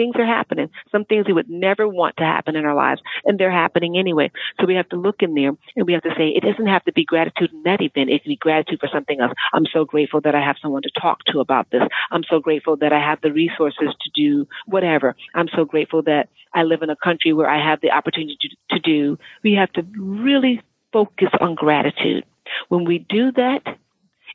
things 0.00 0.16
are 0.16 0.24
happening. 0.24 0.70
Some 0.90 1.04
things 1.04 1.26
we 1.26 1.34
would 1.34 1.50
never 1.50 1.86
want 1.86 2.16
to 2.16 2.24
happen 2.24 2.56
in 2.56 2.64
our 2.64 2.74
lives, 2.74 3.02
and 3.26 3.38
they're 3.38 3.50
happening 3.50 3.98
anyway. 3.98 4.30
So 4.58 4.64
we 4.66 4.74
have 4.76 4.88
to 4.88 4.96
look 4.96 5.16
in 5.20 5.34
there 5.34 5.52
and 5.76 5.86
we 5.86 5.92
have 5.92 6.02
to 6.04 6.14
say, 6.16 6.28
it 6.28 6.42
doesn't 6.42 6.68
have 6.68 6.84
to 6.84 6.92
be 6.92 7.04
gratitude 7.04 7.52
in 7.52 7.64
that 7.64 7.82
event. 7.82 8.08
It 8.08 8.22
can 8.22 8.30
be 8.30 8.36
gratitude 8.36 8.80
for 8.80 8.88
something 8.90 9.20
else. 9.20 9.32
I'm 9.52 9.66
so 9.70 9.84
grateful 9.84 10.22
that 10.22 10.34
I 10.34 10.40
have 10.40 10.56
someone 10.62 10.80
to 10.82 10.90
talk 10.98 11.18
to 11.26 11.40
about 11.40 11.70
this. 11.70 11.82
I'm 12.10 12.24
so 12.30 12.40
grateful 12.40 12.78
that 12.78 12.94
I 12.94 12.98
have 12.98 13.20
the 13.20 13.30
resources 13.30 13.94
to 14.00 14.10
do 14.14 14.48
whatever. 14.64 15.16
I'm 15.34 15.48
so 15.54 15.66
grateful 15.66 16.02
that 16.04 16.30
I 16.54 16.62
live 16.62 16.80
in 16.80 16.88
a 16.88 16.96
country 16.96 17.34
where 17.34 17.50
I 17.50 17.62
have 17.62 17.82
the 17.82 17.90
opportunity 17.90 18.38
to, 18.40 18.76
to 18.76 18.80
do. 18.80 19.18
We 19.42 19.52
have 19.54 19.70
to 19.74 19.82
really 19.98 20.62
focus 20.94 21.28
on 21.42 21.56
gratitude. 21.56 22.24
When 22.68 22.86
we 22.86 23.00
do 23.00 23.32
that, 23.32 23.62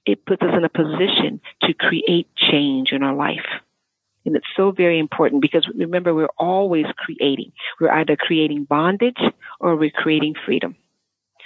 it 0.06 0.26
puts 0.26 0.44
us 0.44 0.54
in 0.56 0.64
a 0.64 0.70
position 0.70 1.42
to 1.64 1.74
create 1.74 2.28
change 2.36 2.92
in 2.92 3.02
our 3.02 3.16
life. 3.16 3.48
And 4.26 4.36
it's 4.36 4.48
so 4.56 4.72
very 4.72 5.00
important 5.00 5.42
because 5.42 5.68
remember, 5.76 6.14
we're 6.14 6.28
always 6.38 6.86
creating. 6.98 7.52
We're 7.80 7.92
either 7.92 8.16
creating 8.16 8.66
bondage 8.66 9.22
or 9.60 9.76
we're 9.76 9.92
creating 9.92 10.36
freedom. 10.46 10.76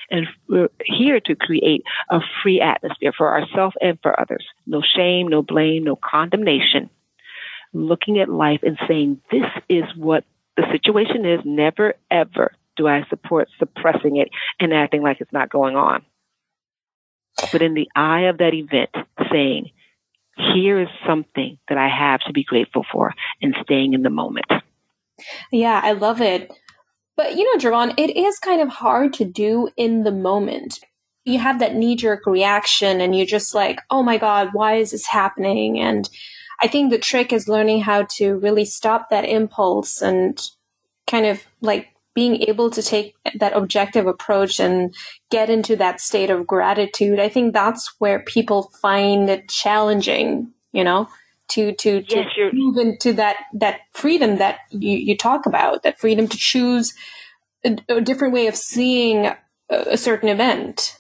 And 0.09 0.27
we're 0.47 0.69
here 0.83 1.19
to 1.19 1.35
create 1.35 1.83
a 2.09 2.19
free 2.41 2.61
atmosphere 2.61 3.11
for 3.15 3.39
ourselves 3.39 3.75
and 3.81 3.99
for 4.01 4.19
others. 4.19 4.45
No 4.65 4.81
shame, 4.81 5.27
no 5.27 5.43
blame, 5.43 5.83
no 5.83 5.95
condemnation. 5.95 6.89
Looking 7.73 8.19
at 8.19 8.29
life 8.29 8.61
and 8.63 8.79
saying, 8.87 9.21
this 9.29 9.45
is 9.67 9.83
what 9.95 10.23
the 10.57 10.63
situation 10.71 11.25
is. 11.25 11.41
Never 11.45 11.93
ever 12.09 12.53
do 12.75 12.87
I 12.87 13.05
support 13.09 13.49
suppressing 13.59 14.17
it 14.17 14.29
and 14.59 14.73
acting 14.73 15.03
like 15.03 15.21
it's 15.21 15.33
not 15.33 15.49
going 15.49 15.75
on. 15.75 16.03
But 17.51 17.61
in 17.61 17.73
the 17.73 17.89
eye 17.95 18.21
of 18.21 18.39
that 18.39 18.53
event, 18.53 18.89
saying, 19.31 19.71
here 20.53 20.79
is 20.79 20.87
something 21.05 21.57
that 21.67 21.77
I 21.77 21.89
have 21.89 22.21
to 22.21 22.33
be 22.33 22.43
grateful 22.43 22.85
for 22.91 23.13
and 23.41 23.55
staying 23.63 23.93
in 23.93 24.03
the 24.03 24.09
moment. 24.09 24.45
Yeah, 25.51 25.79
I 25.83 25.91
love 25.91 26.21
it. 26.21 26.51
But 27.17 27.35
you 27.35 27.43
know, 27.43 27.59
Dravon, 27.59 27.93
it 27.97 28.15
is 28.15 28.39
kind 28.39 28.61
of 28.61 28.69
hard 28.69 29.13
to 29.13 29.25
do 29.25 29.69
in 29.75 30.03
the 30.03 30.11
moment. 30.11 30.79
You 31.25 31.39
have 31.39 31.59
that 31.59 31.75
knee 31.75 31.95
jerk 31.95 32.25
reaction 32.25 33.01
and 33.01 33.15
you're 33.15 33.25
just 33.25 33.53
like, 33.53 33.81
oh 33.89 34.01
my 34.01 34.17
God, 34.17 34.49
why 34.53 34.75
is 34.75 34.91
this 34.91 35.05
happening? 35.05 35.79
And 35.79 36.09
I 36.61 36.67
think 36.67 36.89
the 36.89 36.97
trick 36.97 37.33
is 37.33 37.49
learning 37.49 37.81
how 37.81 38.03
to 38.17 38.37
really 38.37 38.65
stop 38.65 39.09
that 39.09 39.25
impulse 39.25 40.01
and 40.01 40.39
kind 41.07 41.25
of 41.25 41.41
like 41.61 41.89
being 42.15 42.41
able 42.43 42.69
to 42.71 42.81
take 42.81 43.15
that 43.35 43.55
objective 43.55 44.07
approach 44.07 44.59
and 44.59 44.95
get 45.29 45.49
into 45.49 45.75
that 45.75 46.01
state 46.01 46.29
of 46.29 46.47
gratitude, 46.47 47.19
I 47.19 47.29
think 47.29 47.53
that's 47.53 47.93
where 47.99 48.19
people 48.19 48.71
find 48.81 49.29
it 49.29 49.49
challenging, 49.49 50.51
you 50.71 50.83
know, 50.83 51.07
to 51.49 51.73
to 51.73 52.01
to 52.03 52.15
yes, 52.15 52.27
move 52.53 52.77
into 52.77 53.13
that 53.13 53.37
that 53.53 53.81
freedom 53.93 54.37
that 54.37 54.59
you, 54.71 54.97
you 54.97 55.17
talk 55.17 55.45
about, 55.45 55.83
that 55.83 55.99
freedom 55.99 56.27
to 56.27 56.37
choose 56.37 56.93
a, 57.65 57.77
a 57.89 58.01
different 58.01 58.33
way 58.33 58.47
of 58.47 58.55
seeing 58.55 59.25
a, 59.25 59.37
a 59.69 59.97
certain 59.97 60.29
event. 60.29 60.98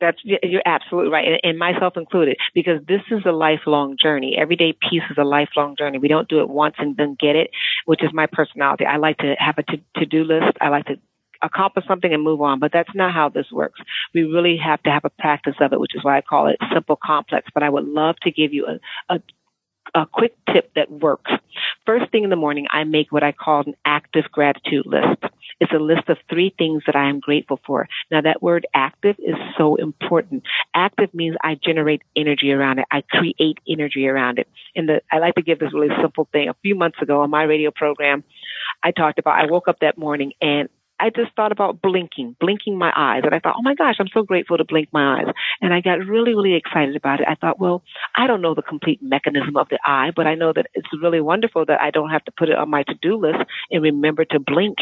That's 0.00 0.18
you're 0.22 0.62
absolutely 0.64 1.10
right, 1.10 1.26
and, 1.26 1.40
and, 1.42 1.58
myself 1.58 1.96
included, 1.96 2.36
because 2.54 2.80
this 2.86 3.00
is 3.10 3.22
a 3.26 3.32
lifelong 3.32 3.96
journey. 4.00 4.36
Everyday 4.38 4.72
peace 4.72 5.02
is 5.10 5.18
a 5.18 5.24
lifelong 5.24 5.74
journey. 5.76 5.98
We 5.98 6.06
don't 6.06 6.28
do 6.28 6.40
it 6.40 6.48
once 6.48 6.76
and 6.78 6.96
then 6.96 7.16
get 7.18 7.34
it, 7.34 7.50
which 7.84 8.04
is 8.04 8.10
my 8.12 8.26
personality. 8.26 8.84
I 8.84 8.98
like 8.98 9.18
to 9.18 9.34
have 9.38 9.56
a 9.58 9.64
to 9.98 10.06
do 10.06 10.22
list. 10.22 10.56
I 10.60 10.68
like 10.68 10.86
to 10.86 10.98
accomplish 11.42 11.86
something 11.86 12.12
and 12.12 12.22
move 12.22 12.40
on, 12.40 12.60
but 12.60 12.72
that's 12.72 12.94
not 12.94 13.12
how 13.12 13.28
this 13.28 13.46
works. 13.50 13.80
We 14.14 14.22
really 14.22 14.56
have 14.56 14.82
to 14.84 14.90
have 14.90 15.04
a 15.04 15.10
practice 15.10 15.54
of 15.60 15.72
it, 15.72 15.80
which 15.80 15.94
is 15.94 16.04
why 16.04 16.16
I 16.16 16.20
call 16.20 16.46
it 16.46 16.56
simple 16.72 16.98
complex. 17.02 17.48
But 17.52 17.64
I 17.64 17.68
would 17.68 17.84
love 17.84 18.16
to 18.22 18.30
give 18.30 18.52
you 18.52 18.66
a, 18.66 19.14
a 19.14 19.20
a 19.94 20.06
quick 20.06 20.36
tip 20.52 20.70
that 20.74 20.90
works. 20.90 21.30
First 21.86 22.10
thing 22.12 22.24
in 22.24 22.30
the 22.30 22.36
morning, 22.36 22.66
I 22.70 22.84
make 22.84 23.10
what 23.10 23.22
I 23.22 23.32
call 23.32 23.62
an 23.66 23.74
active 23.84 24.24
gratitude 24.30 24.86
list. 24.86 25.24
It's 25.60 25.72
a 25.72 25.78
list 25.78 26.08
of 26.08 26.18
three 26.30 26.54
things 26.56 26.82
that 26.86 26.96
I 26.96 27.08
am 27.08 27.20
grateful 27.20 27.60
for. 27.66 27.88
Now 28.10 28.20
that 28.20 28.42
word 28.42 28.66
active 28.74 29.16
is 29.18 29.34
so 29.56 29.76
important. 29.76 30.44
Active 30.74 31.12
means 31.14 31.36
I 31.42 31.56
generate 31.62 32.02
energy 32.16 32.52
around 32.52 32.78
it. 32.78 32.86
I 32.90 33.02
create 33.10 33.58
energy 33.68 34.06
around 34.06 34.38
it. 34.38 34.48
And 34.76 34.88
the, 34.88 35.02
I 35.10 35.18
like 35.18 35.34
to 35.34 35.42
give 35.42 35.58
this 35.58 35.74
really 35.74 35.94
simple 36.00 36.28
thing. 36.32 36.48
A 36.48 36.54
few 36.62 36.74
months 36.74 36.98
ago 37.02 37.22
on 37.22 37.30
my 37.30 37.42
radio 37.44 37.70
program, 37.70 38.24
I 38.82 38.92
talked 38.92 39.18
about, 39.18 39.38
I 39.38 39.50
woke 39.50 39.68
up 39.68 39.80
that 39.80 39.98
morning 39.98 40.32
and 40.40 40.68
I 41.00 41.10
just 41.10 41.32
thought 41.36 41.52
about 41.52 41.80
blinking, 41.80 42.36
blinking 42.40 42.76
my 42.76 42.92
eyes. 42.96 43.22
And 43.24 43.34
I 43.34 43.38
thought, 43.38 43.54
oh 43.56 43.62
my 43.62 43.74
gosh, 43.74 43.96
I'm 44.00 44.08
so 44.12 44.22
grateful 44.22 44.58
to 44.58 44.64
blink 44.64 44.88
my 44.92 45.20
eyes. 45.20 45.32
And 45.60 45.72
I 45.72 45.80
got 45.80 46.04
really, 46.04 46.34
really 46.34 46.54
excited 46.54 46.96
about 46.96 47.20
it. 47.20 47.28
I 47.28 47.36
thought, 47.36 47.60
well, 47.60 47.82
I 48.16 48.26
don't 48.26 48.42
know 48.42 48.54
the 48.54 48.62
complete 48.62 49.00
mechanism 49.00 49.56
of 49.56 49.68
the 49.68 49.78
eye, 49.86 50.10
but 50.14 50.26
I 50.26 50.34
know 50.34 50.52
that 50.52 50.66
it's 50.74 50.88
really 51.00 51.20
wonderful 51.20 51.64
that 51.66 51.80
I 51.80 51.90
don't 51.90 52.10
have 52.10 52.24
to 52.24 52.32
put 52.32 52.48
it 52.48 52.58
on 52.58 52.70
my 52.70 52.82
to-do 52.82 53.16
list 53.16 53.38
and 53.70 53.82
remember 53.82 54.24
to 54.26 54.40
blink 54.40 54.78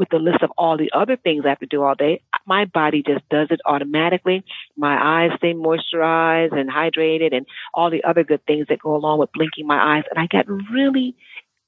with 0.00 0.08
the 0.08 0.18
list 0.18 0.42
of 0.42 0.50
all 0.56 0.78
the 0.78 0.90
other 0.94 1.16
things 1.16 1.44
I 1.44 1.50
have 1.50 1.60
to 1.60 1.66
do 1.66 1.82
all 1.82 1.94
day. 1.94 2.22
My 2.46 2.64
body 2.64 3.02
just 3.06 3.28
does 3.28 3.48
it 3.50 3.60
automatically. 3.66 4.42
My 4.74 4.96
eyes 4.98 5.36
stay 5.36 5.52
moisturized 5.52 6.58
and 6.58 6.70
hydrated 6.70 7.36
and 7.36 7.46
all 7.74 7.90
the 7.90 8.02
other 8.02 8.24
good 8.24 8.44
things 8.46 8.66
that 8.70 8.80
go 8.80 8.96
along 8.96 9.18
with 9.18 9.30
blinking 9.32 9.66
my 9.66 9.98
eyes. 9.98 10.04
And 10.10 10.18
I 10.18 10.26
got 10.26 10.46
really 10.48 11.14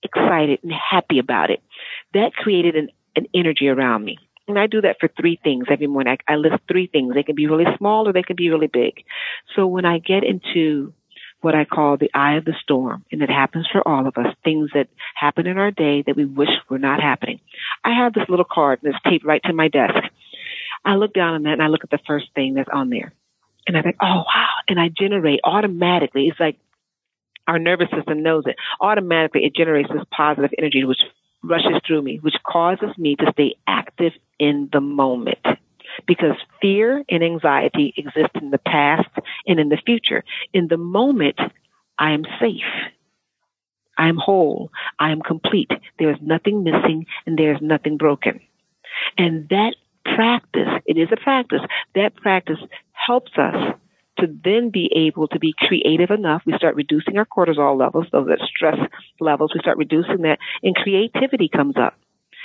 excited 0.03 0.61
and 0.63 0.73
happy 0.73 1.19
about 1.19 1.51
it. 1.51 1.63
That 2.15 2.33
created 2.35 2.75
an 2.75 2.89
an 3.15 3.27
energy 3.35 3.69
around 3.69 4.03
me. 4.03 4.17
And 4.49 4.59
I 4.59 4.67
do 4.67 4.81
that 4.81 4.97
for 4.99 5.09
three 5.09 5.39
things 5.45 5.67
every 5.71 5.87
morning. 5.87 6.17
I, 6.27 6.33
I 6.33 6.37
list 6.37 6.57
three 6.67 6.87
things. 6.87 7.15
They 7.15 7.23
can 7.23 7.35
be 7.35 7.47
really 7.47 7.67
small 7.77 8.09
or 8.09 8.15
they 8.15 8.23
can 8.23 8.37
be 8.37 8.49
really 8.49 8.69
big. 8.69 9.05
So 9.55 9.67
when 9.67 9.85
I 9.85 9.99
get 9.99 10.25
into 10.25 10.95
what 11.43 11.55
I 11.55 11.65
call 11.65 11.97
the 11.97 12.11
eye 12.15 12.37
of 12.37 12.45
the 12.45 12.55
storm, 12.63 13.05
and 13.13 13.21
it 13.21 13.29
happens 13.29 13.69
for 13.71 13.87
all 13.87 14.07
of 14.07 14.17
us, 14.17 14.35
things 14.43 14.71
that 14.75 14.89
happen 15.15 15.47
in 15.47 15.59
our 15.59 15.71
day 15.71 16.03
that 16.03 16.17
we 16.17 16.25
wish 16.25 16.49
were 16.71 16.79
not 16.79 17.03
happening. 17.03 17.41
I 17.85 17.91
have 17.95 18.15
this 18.15 18.29
little 18.29 18.47
card 18.51 18.81
that's 18.83 18.97
taped 19.05 19.25
right 19.25 19.43
to 19.45 19.53
my 19.53 19.69
desk. 19.69 19.95
I 20.85 20.95
look 20.95 21.13
down 21.13 21.35
on 21.35 21.43
that 21.45 21.55
and 21.55 21.63
I 21.63 21.67
look 21.69 21.85
at 21.85 21.91
the 21.91 22.01
first 22.07 22.27
thing 22.35 22.55
that's 22.55 22.71
on 22.73 22.91
there. 22.91 23.13
And 23.67 23.77
I 23.77 23.83
think, 23.83 23.97
oh 24.01 24.25
wow. 24.35 24.49
And 24.69 24.81
I 24.81 24.89
generate 24.89 25.41
automatically. 25.45 26.29
It's 26.29 26.41
like 26.41 26.59
our 27.47 27.59
nervous 27.59 27.89
system 27.95 28.23
knows 28.23 28.45
it. 28.47 28.57
Automatically 28.81 29.45
it 29.45 29.55
generates 29.55 29.91
this 29.93 30.03
positive 30.11 30.51
energy 30.59 30.85
which 30.85 31.01
rushes 31.43 31.81
through 31.87 32.03
me, 32.03 32.19
which 32.19 32.37
causes 32.47 32.97
me 32.99 33.17
to 33.17 33.31
stay 33.33 33.57
active 33.67 34.13
in 34.39 34.69
the 34.73 34.81
moment. 34.81 35.39
Because 36.07 36.37
fear 36.61 37.05
and 37.09 37.23
anxiety 37.23 37.95
exist 37.97 38.31
in 38.35 38.51
the 38.51 38.59
past 38.59 39.09
and 39.47 39.59
in 39.61 39.69
the 39.69 39.77
future. 39.85 40.25
In 40.53 40.69
the 40.69 40.77
moment, 40.77 41.39
I 41.99 42.13
am 42.13 42.25
safe. 42.41 42.63
I 43.99 44.09
am 44.09 44.17
whole. 44.17 44.71
I 44.99 45.11
am 45.11 45.21
complete. 45.21 45.71
There 45.99 46.11
is 46.11 46.19
nothing 46.21 46.65
missing 46.65 47.07
and 47.27 47.39
there 47.39 47.53
is 47.55 47.61
nothing 47.61 47.97
broken. 47.97 48.41
And 49.19 49.49
that 49.51 49.75
practice, 50.05 50.69
it 50.87 50.97
is 50.97 51.09
a 51.13 51.17
practice, 51.17 51.61
that 51.95 52.17
practice 52.17 52.59
helps 52.93 53.33
us 53.37 53.75
to 54.19 54.27
then 54.45 54.71
be 54.71 54.91
able 54.95 55.29
to 55.29 55.39
be 55.39 55.55
creative 55.57 56.11
enough. 56.11 56.43
We 56.47 56.53
start 56.57 56.77
reducing 56.77 57.17
our 57.19 57.25
cortisol 57.25 57.79
levels, 57.79 58.07
those 58.13 58.29
stress 58.47 58.79
levels. 59.21 59.53
We 59.55 59.61
start 59.61 59.79
reducing 59.79 60.23
that 60.23 60.39
and 60.63 60.75
creativity 60.75 61.49
comes 61.49 61.77
up. 61.77 61.95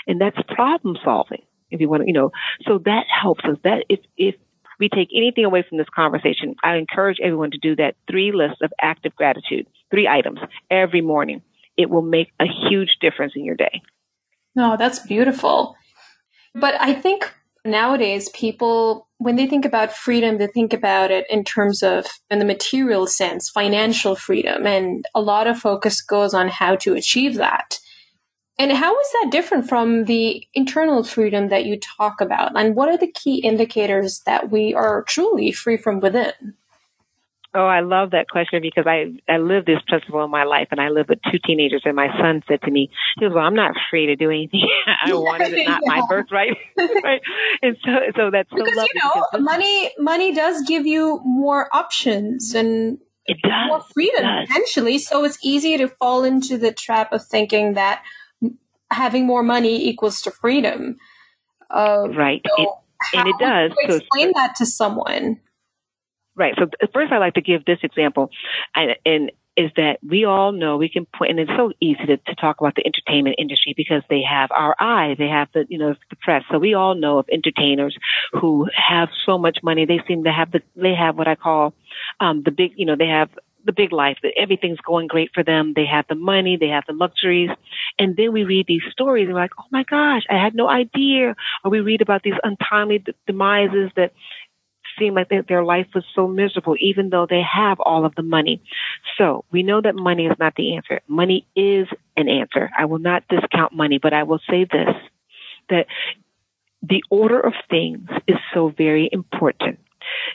And 0.08 0.22
that's 0.22 0.38
problem 0.48 0.98
solving. 1.04 1.42
If 1.70 1.82
you 1.82 1.90
want 1.90 2.04
to, 2.04 2.08
you 2.08 2.14
know, 2.14 2.32
so 2.66 2.80
that 2.86 3.06
helps 3.10 3.44
us. 3.44 3.58
That 3.64 3.86
if, 3.90 4.00
if 4.18 4.36
we 4.80 4.90
take 4.90 5.10
anything 5.16 5.46
away 5.46 5.66
from 5.68 5.78
this 5.78 5.88
conversation, 5.94 6.56
I 6.64 6.76
encourage 6.76 7.18
everyone 7.22 7.52
to 7.52 7.58
do 7.58 7.76
that 7.78 7.96
three 8.10 8.32
lists 8.32 8.60
of 8.62 8.72
active 8.82 9.16
gratitude, 9.16 9.68
three 9.92 10.08
items 10.08 10.40
every 10.70 11.02
morning. 11.02 11.42
It 11.78 11.90
will 11.90 12.02
make 12.02 12.32
a 12.40 12.46
huge 12.46 12.98
difference 13.02 13.34
in 13.36 13.44
your 13.44 13.56
day. 13.56 13.82
No, 14.56 14.74
oh, 14.74 14.78
that's 14.78 15.00
beautiful. 15.00 15.76
But 16.56 16.76
I 16.80 16.94
think 16.94 17.32
nowadays 17.68 18.30
people 18.30 19.08
when 19.18 19.36
they 19.36 19.46
think 19.46 19.66
about 19.66 19.92
freedom 19.92 20.38
they 20.38 20.48
think 20.48 20.74
about 20.74 21.12
it 21.12 21.26
in 21.30 21.44
terms 21.44 21.84
of 21.84 22.06
in 22.30 22.40
the 22.40 22.46
material 22.46 23.06
sense 23.06 23.50
financial 23.50 24.16
freedom 24.16 24.66
and 24.66 25.06
a 25.14 25.20
lot 25.20 25.48
of 25.48 25.60
focus 25.60 26.02
goes 26.02 26.34
on 26.34 26.48
how 26.48 26.76
to 26.76 26.94
achieve 26.94 27.36
that 27.36 27.78
and 28.60 28.72
how 28.72 29.00
is 29.00 29.08
that 29.14 29.30
different 29.32 29.70
from 29.70 30.06
the 30.06 30.48
internal 30.54 31.04
freedom 31.04 31.50
that 31.50 31.66
you 31.66 31.80
talk 31.80 32.22
about 32.22 32.52
and 32.56 32.76
what 32.76 32.90
are 32.90 32.98
the 32.98 33.12
key 33.12 33.40
indicators 33.40 34.22
that 34.26 34.50
we 34.52 34.74
are 34.74 35.04
truly 35.04 35.52
free 35.52 35.78
from 35.78 36.00
within 36.00 36.56
Oh, 37.58 37.66
I 37.66 37.80
love 37.80 38.12
that 38.12 38.30
question 38.30 38.62
because 38.62 38.86
I, 38.86 39.14
I 39.28 39.38
live 39.38 39.66
this 39.66 39.80
principle 39.88 40.24
in 40.24 40.30
my 40.30 40.44
life 40.44 40.68
and 40.70 40.80
I 40.80 40.90
live 40.90 41.08
with 41.10 41.20
two 41.32 41.40
teenagers 41.44 41.82
and 41.86 41.96
my 41.96 42.08
son 42.20 42.44
said 42.48 42.62
to 42.64 42.70
me, 42.70 42.92
he 43.16 43.26
goes, 43.26 43.34
well, 43.34 43.44
I'm 43.44 43.56
not 43.56 43.74
free 43.90 44.06
to 44.08 44.16
do 44.16 44.30
anything. 44.30 44.68
I 45.06 45.12
wanted 45.14 45.54
it, 45.54 45.68
not 45.68 45.82
yeah. 45.84 45.96
my 45.96 46.02
birthright. 46.08 46.56
right. 46.78 47.22
And 47.64 47.76
so, 47.84 47.92
so 48.16 48.30
that's 48.32 48.50
so 48.52 48.58
because, 48.58 48.76
lovely. 48.76 48.90
you 48.94 49.02
know, 49.02 49.24
because 49.32 49.44
money, 49.44 49.92
money 49.98 50.36
does 50.36 50.68
give 50.68 50.86
you 50.86 51.20
more 51.26 51.76
options 51.76 52.54
and 52.54 53.00
more 53.68 53.82
freedom 53.94 54.24
potentially. 54.46 55.00
So 55.00 55.24
it's 55.24 55.40
easy 55.42 55.78
to 55.78 55.88
fall 55.88 56.26
into 56.26 56.60
the 56.60 56.72
trap 56.72 57.12
of 57.12 57.26
thinking 57.26 57.74
that 57.74 58.04
having 58.92 59.26
more 59.26 59.44
money 59.44 59.88
equals 59.88 60.22
to 60.22 60.32
freedom. 60.32 60.98
Uh, 61.70 62.08
right. 62.10 62.42
So 62.46 62.64
it, 62.64 62.70
and 63.20 63.28
it 63.28 63.36
does. 63.40 63.72
To 63.88 63.96
explain 63.96 64.28
so, 64.28 64.34
that 64.36 64.56
to 64.58 64.66
someone 64.66 65.40
Right. 66.38 66.54
So 66.58 66.68
first, 66.94 67.12
I 67.12 67.18
like 67.18 67.34
to 67.34 67.42
give 67.42 67.66
this 67.66 67.80
example, 67.82 68.30
and, 68.76 68.92
and 69.06 69.32
is 69.58 69.72
that 69.76 69.98
we 70.08 70.24
all 70.24 70.52
know 70.52 70.78
we 70.78 70.88
can 70.88 71.08
point, 71.18 71.32
and 71.32 71.40
it's 71.40 71.52
so 71.58 71.72
easy 71.82 72.06
to, 72.06 72.18
to 72.18 72.36
talk 72.36 72.62
about 72.62 72.76
the 72.76 72.86
entertainment 72.86 73.38
industry 73.40 73.74
because 73.76 74.04
they 74.08 74.22
have 74.22 74.52
our 74.52 74.76
eye, 74.80 75.16
they 75.18 75.28
have 75.28 75.48
the, 75.56 75.66
you 75.68 75.80
know, 75.80 75.96
the 76.12 76.16
press. 76.22 76.44
So 76.52 76.60
we 76.60 76.76
all 76.76 76.94
know 76.94 77.18
of 77.18 77.26
entertainers 77.32 77.98
who 78.34 78.68
have 78.76 79.10
so 79.26 79.40
much 79.40 79.58
money. 79.64 79.86
They 79.86 80.00
seem 80.08 80.26
to 80.26 80.32
have 80.32 80.52
the, 80.52 80.62
they 80.76 80.94
have 80.94 81.18
what 81.18 81.28
I 81.28 81.34
call, 81.34 81.74
um, 82.20 82.44
the 82.44 82.52
big, 82.52 82.74
you 82.76 82.86
know, 82.86 82.96
they 82.96 83.08
have 83.08 83.30
the 83.68 83.74
big 83.74 83.94
life 83.94 84.18
that 84.24 84.34
everything's 84.36 84.80
going 84.80 85.08
great 85.08 85.30
for 85.34 85.44
them. 85.44 85.74
They 85.76 85.86
have 85.86 86.06
the 86.08 86.16
money, 86.16 86.58
they 86.58 86.70
have 86.70 86.86
the 86.88 86.94
luxuries. 86.94 87.52
And 88.00 88.16
then 88.18 88.34
we 88.34 88.44
read 88.44 88.66
these 88.68 88.82
stories 88.92 89.26
and 89.26 89.36
we're 89.36 89.42
like, 89.42 89.52
oh 89.60 89.66
my 89.72 89.84
gosh, 89.84 90.24
I 90.30 90.42
had 90.42 90.56
no 90.56 90.68
idea. 90.68 91.36
Or 91.64 91.70
we 91.70 91.82
read 91.82 92.02
about 92.02 92.24
these 92.24 92.34
untimely 92.44 93.04
demises 93.28 93.92
that 93.96 94.14
seem 94.98 95.14
like 95.14 95.30
they, 95.30 95.42
their 95.48 95.64
life 95.64 95.88
was 95.94 96.04
so 96.16 96.28
miserable, 96.28 96.76
even 96.80 97.10
though 97.10 97.28
they 97.30 97.42
have 97.42 97.80
all 97.80 98.06
of 98.06 98.16
the 98.16 98.24
money. 98.24 98.64
So 99.18 99.46
we 99.52 99.62
know 99.62 99.82
that 99.82 99.96
money 99.96 100.26
is 100.26 100.36
not 100.40 100.56
the 100.56 100.76
answer. 100.76 101.02
Money 101.08 101.46
is 101.56 101.88
an 102.16 102.28
answer. 102.28 102.72
I 102.76 102.86
will 102.86 103.00
not 103.00 103.28
discount 103.28 103.74
money, 103.74 104.00
but 104.02 104.14
I 104.14 104.24
will 104.24 104.40
say 104.50 104.66
this, 104.66 104.96
that 105.70 105.86
the 106.82 107.04
order 107.10 107.40
of 107.40 107.54
things 107.70 108.10
is 108.28 108.38
so 108.54 108.70
very 108.70 109.10
important. 109.12 109.80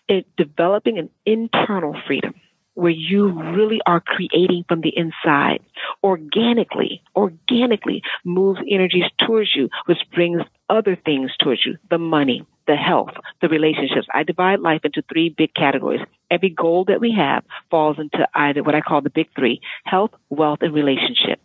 It, 0.06 0.26
developing 0.36 0.98
an 0.98 1.08
internal 1.24 1.96
freedom 2.06 2.34
where 2.74 2.90
you 2.90 3.30
really 3.54 3.80
are 3.86 4.00
creating 4.00 4.64
from 4.68 4.80
the 4.80 4.92
inside 4.96 5.60
organically, 6.02 7.02
organically 7.14 8.02
moves 8.24 8.60
energies 8.70 9.04
towards 9.18 9.54
you, 9.54 9.68
which 9.86 9.98
brings 10.14 10.42
other 10.70 10.96
things 10.96 11.30
towards 11.38 11.64
you, 11.66 11.76
the 11.90 11.98
money, 11.98 12.46
the 12.66 12.76
health, 12.76 13.10
the 13.40 13.48
relationships. 13.48 14.06
I 14.12 14.22
divide 14.22 14.60
life 14.60 14.80
into 14.84 15.02
three 15.02 15.28
big 15.28 15.54
categories. 15.54 16.00
Every 16.30 16.50
goal 16.50 16.84
that 16.86 17.00
we 17.00 17.12
have 17.12 17.44
falls 17.70 17.98
into 17.98 18.26
either 18.34 18.62
what 18.62 18.74
I 18.74 18.80
call 18.80 19.02
the 19.02 19.10
big 19.10 19.28
three, 19.36 19.60
health, 19.84 20.12
wealth, 20.30 20.60
and 20.62 20.72
relationship. 20.72 21.40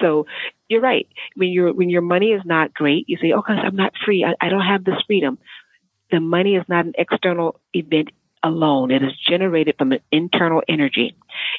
So 0.00 0.26
you're 0.68 0.80
right. 0.80 1.08
When 1.36 1.48
your 1.48 1.72
when 1.72 1.88
your 1.88 2.02
money 2.02 2.32
is 2.32 2.42
not 2.44 2.74
great, 2.74 3.08
you 3.08 3.16
say, 3.16 3.32
"Oh, 3.32 3.40
gosh, 3.40 3.60
I'm 3.62 3.76
not 3.76 3.92
free. 4.04 4.24
I, 4.24 4.34
I 4.44 4.48
don't 4.50 4.66
have 4.66 4.84
this 4.84 5.00
freedom." 5.06 5.38
The 6.10 6.20
money 6.20 6.56
is 6.56 6.64
not 6.68 6.86
an 6.86 6.94
external 6.98 7.60
event 7.72 8.10
alone. 8.46 8.90
It 8.90 9.02
is 9.02 9.12
generated 9.28 9.74
from 9.78 9.92
an 9.92 10.00
internal 10.10 10.62
energy. 10.68 11.16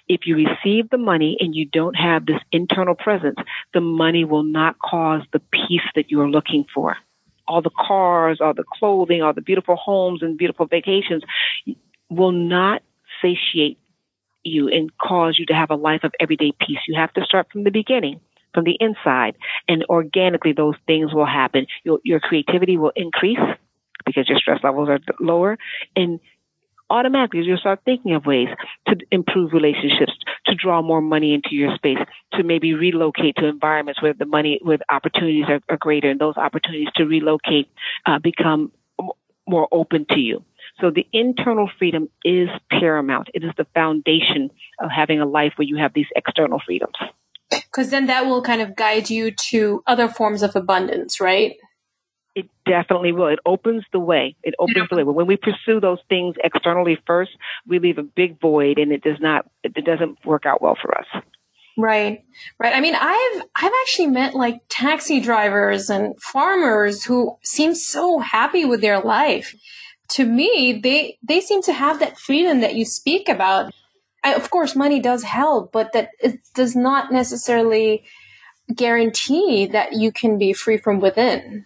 If 0.07 0.21
you 0.25 0.35
receive 0.35 0.89
the 0.89 0.97
money 0.97 1.37
and 1.39 1.55
you 1.55 1.65
don't 1.65 1.95
have 1.95 2.25
this 2.25 2.39
internal 2.51 2.95
presence, 2.95 3.37
the 3.73 3.81
money 3.81 4.25
will 4.25 4.43
not 4.43 4.79
cause 4.79 5.21
the 5.33 5.41
peace 5.51 5.87
that 5.95 6.09
you 6.09 6.21
are 6.21 6.29
looking 6.29 6.65
for 6.73 6.97
all 7.47 7.61
the 7.61 7.69
cars, 7.69 8.39
all 8.41 8.53
the 8.53 8.63
clothing, 8.63 9.21
all 9.21 9.33
the 9.33 9.41
beautiful 9.41 9.75
homes 9.75 10.21
and 10.21 10.37
beautiful 10.37 10.65
vacations 10.65 11.23
will 12.09 12.31
not 12.31 12.81
satiate 13.21 13.79
you 14.43 14.67
and 14.69 14.95
cause 14.97 15.37
you 15.37 15.45
to 15.45 15.53
have 15.53 15.69
a 15.69 15.75
life 15.75 16.03
of 16.03 16.11
everyday 16.19 16.53
peace. 16.59 16.79
You 16.87 16.99
have 16.99 17.13
to 17.13 17.23
start 17.23 17.47
from 17.51 17.63
the 17.63 17.71
beginning, 17.71 18.19
from 18.53 18.63
the 18.63 18.77
inside, 18.79 19.35
and 19.67 19.85
organically 19.89 20.53
those 20.53 20.75
things 20.85 21.13
will 21.13 21.25
happen. 21.25 21.67
Your, 21.83 21.99
your 22.03 22.19
creativity 22.19 22.77
will 22.77 22.93
increase 22.95 23.39
because 24.05 24.29
your 24.29 24.37
stress 24.37 24.59
levels 24.63 24.89
are 24.89 24.99
lower 25.19 25.57
and 25.95 26.19
automatically 26.89 27.41
you'll 27.41 27.57
start 27.57 27.79
thinking 27.85 28.13
of 28.13 28.25
ways 28.25 28.47
to 28.87 28.95
improve 29.11 29.53
relationships, 29.53 30.13
to 30.45 30.55
draw 30.55 30.81
more 30.81 31.01
money 31.01 31.33
into 31.33 31.49
your 31.51 31.75
space, 31.75 31.97
to 32.33 32.43
maybe 32.43 32.73
relocate 32.73 33.35
to 33.37 33.45
environments 33.47 34.01
where 34.01 34.13
the 34.13 34.25
money, 34.25 34.59
where 34.61 34.77
the 34.77 34.93
opportunities 34.93 35.45
are, 35.47 35.59
are 35.69 35.77
greater, 35.77 36.09
and 36.09 36.19
those 36.19 36.37
opportunities 36.37 36.87
to 36.95 37.05
relocate 37.05 37.69
uh, 38.05 38.19
become 38.19 38.71
more 39.47 39.67
open 39.71 40.05
to 40.09 40.19
you. 40.19 40.43
So 40.81 40.91
the 40.91 41.07
internal 41.11 41.69
freedom 41.79 42.09
is 42.23 42.49
paramount. 42.69 43.29
It 43.33 43.43
is 43.43 43.51
the 43.57 43.65
foundation 43.73 44.51
of 44.79 44.89
having 44.95 45.19
a 45.19 45.25
life 45.25 45.53
where 45.55 45.67
you 45.67 45.77
have 45.77 45.93
these 45.93 46.05
external 46.15 46.61
freedoms. 46.63 46.95
Because 47.49 47.89
then 47.89 48.07
that 48.07 48.25
will 48.25 48.41
kind 48.41 48.61
of 48.61 48.75
guide 48.75 49.09
you 49.09 49.31
to 49.49 49.81
other 49.87 50.07
forms 50.07 50.43
of 50.43 50.55
abundance, 50.55 51.19
right? 51.19 51.55
It 52.37 52.47
definitely 52.67 53.13
will. 53.13 53.29
It 53.29 53.39
opens 53.47 53.83
the 53.91 53.99
way. 53.99 54.35
It 54.43 54.53
opens 54.59 54.75
yeah. 54.77 54.83
the 54.91 54.95
way. 54.97 55.03
But 55.03 55.13
when 55.13 55.25
we 55.25 55.37
pursue 55.37 55.79
those 55.79 55.97
things 56.07 56.35
externally 56.43 56.99
first, 57.07 57.31
we 57.65 57.79
leave 57.79 57.97
a 57.97 58.03
big 58.03 58.39
void, 58.39 58.77
and 58.77 58.91
it 58.91 59.01
does 59.01 59.17
not. 59.19 59.49
It 59.63 59.83
doesn't 59.83 60.23
work 60.23 60.45
out 60.45 60.61
well 60.61 60.77
for 60.79 60.95
us. 60.95 61.07
Right. 61.79 62.23
Right. 62.59 62.75
I 62.75 62.79
mean, 62.79 62.93
I've 62.93 63.41
I've 63.55 63.71
actually 63.81 64.09
met 64.09 64.35
like 64.35 64.61
taxi 64.69 65.19
drivers 65.19 65.89
and 65.89 66.13
farmers 66.21 67.05
who 67.05 67.37
seem 67.43 67.73
so 67.73 68.19
happy 68.19 68.65
with 68.65 68.81
their 68.81 68.99
life. 68.99 69.55
To 70.11 70.23
me, 70.23 70.79
they 70.83 71.17
they 71.27 71.41
seem 71.41 71.63
to 71.63 71.73
have 71.73 71.99
that 71.99 72.19
freedom 72.19 72.61
that 72.61 72.75
you 72.75 72.85
speak 72.85 73.27
about. 73.27 73.73
I, 74.23 74.35
of 74.35 74.51
course, 74.51 74.75
money 74.75 74.99
does 74.99 75.23
help, 75.23 75.71
but 75.71 75.91
that 75.93 76.09
it 76.19 76.39
does 76.53 76.75
not 76.75 77.11
necessarily 77.11 78.05
guarantee 78.75 79.65
that 79.65 79.93
you 79.93 80.11
can 80.11 80.37
be 80.37 80.53
free 80.53 80.77
from 80.77 80.99
within. 80.99 81.65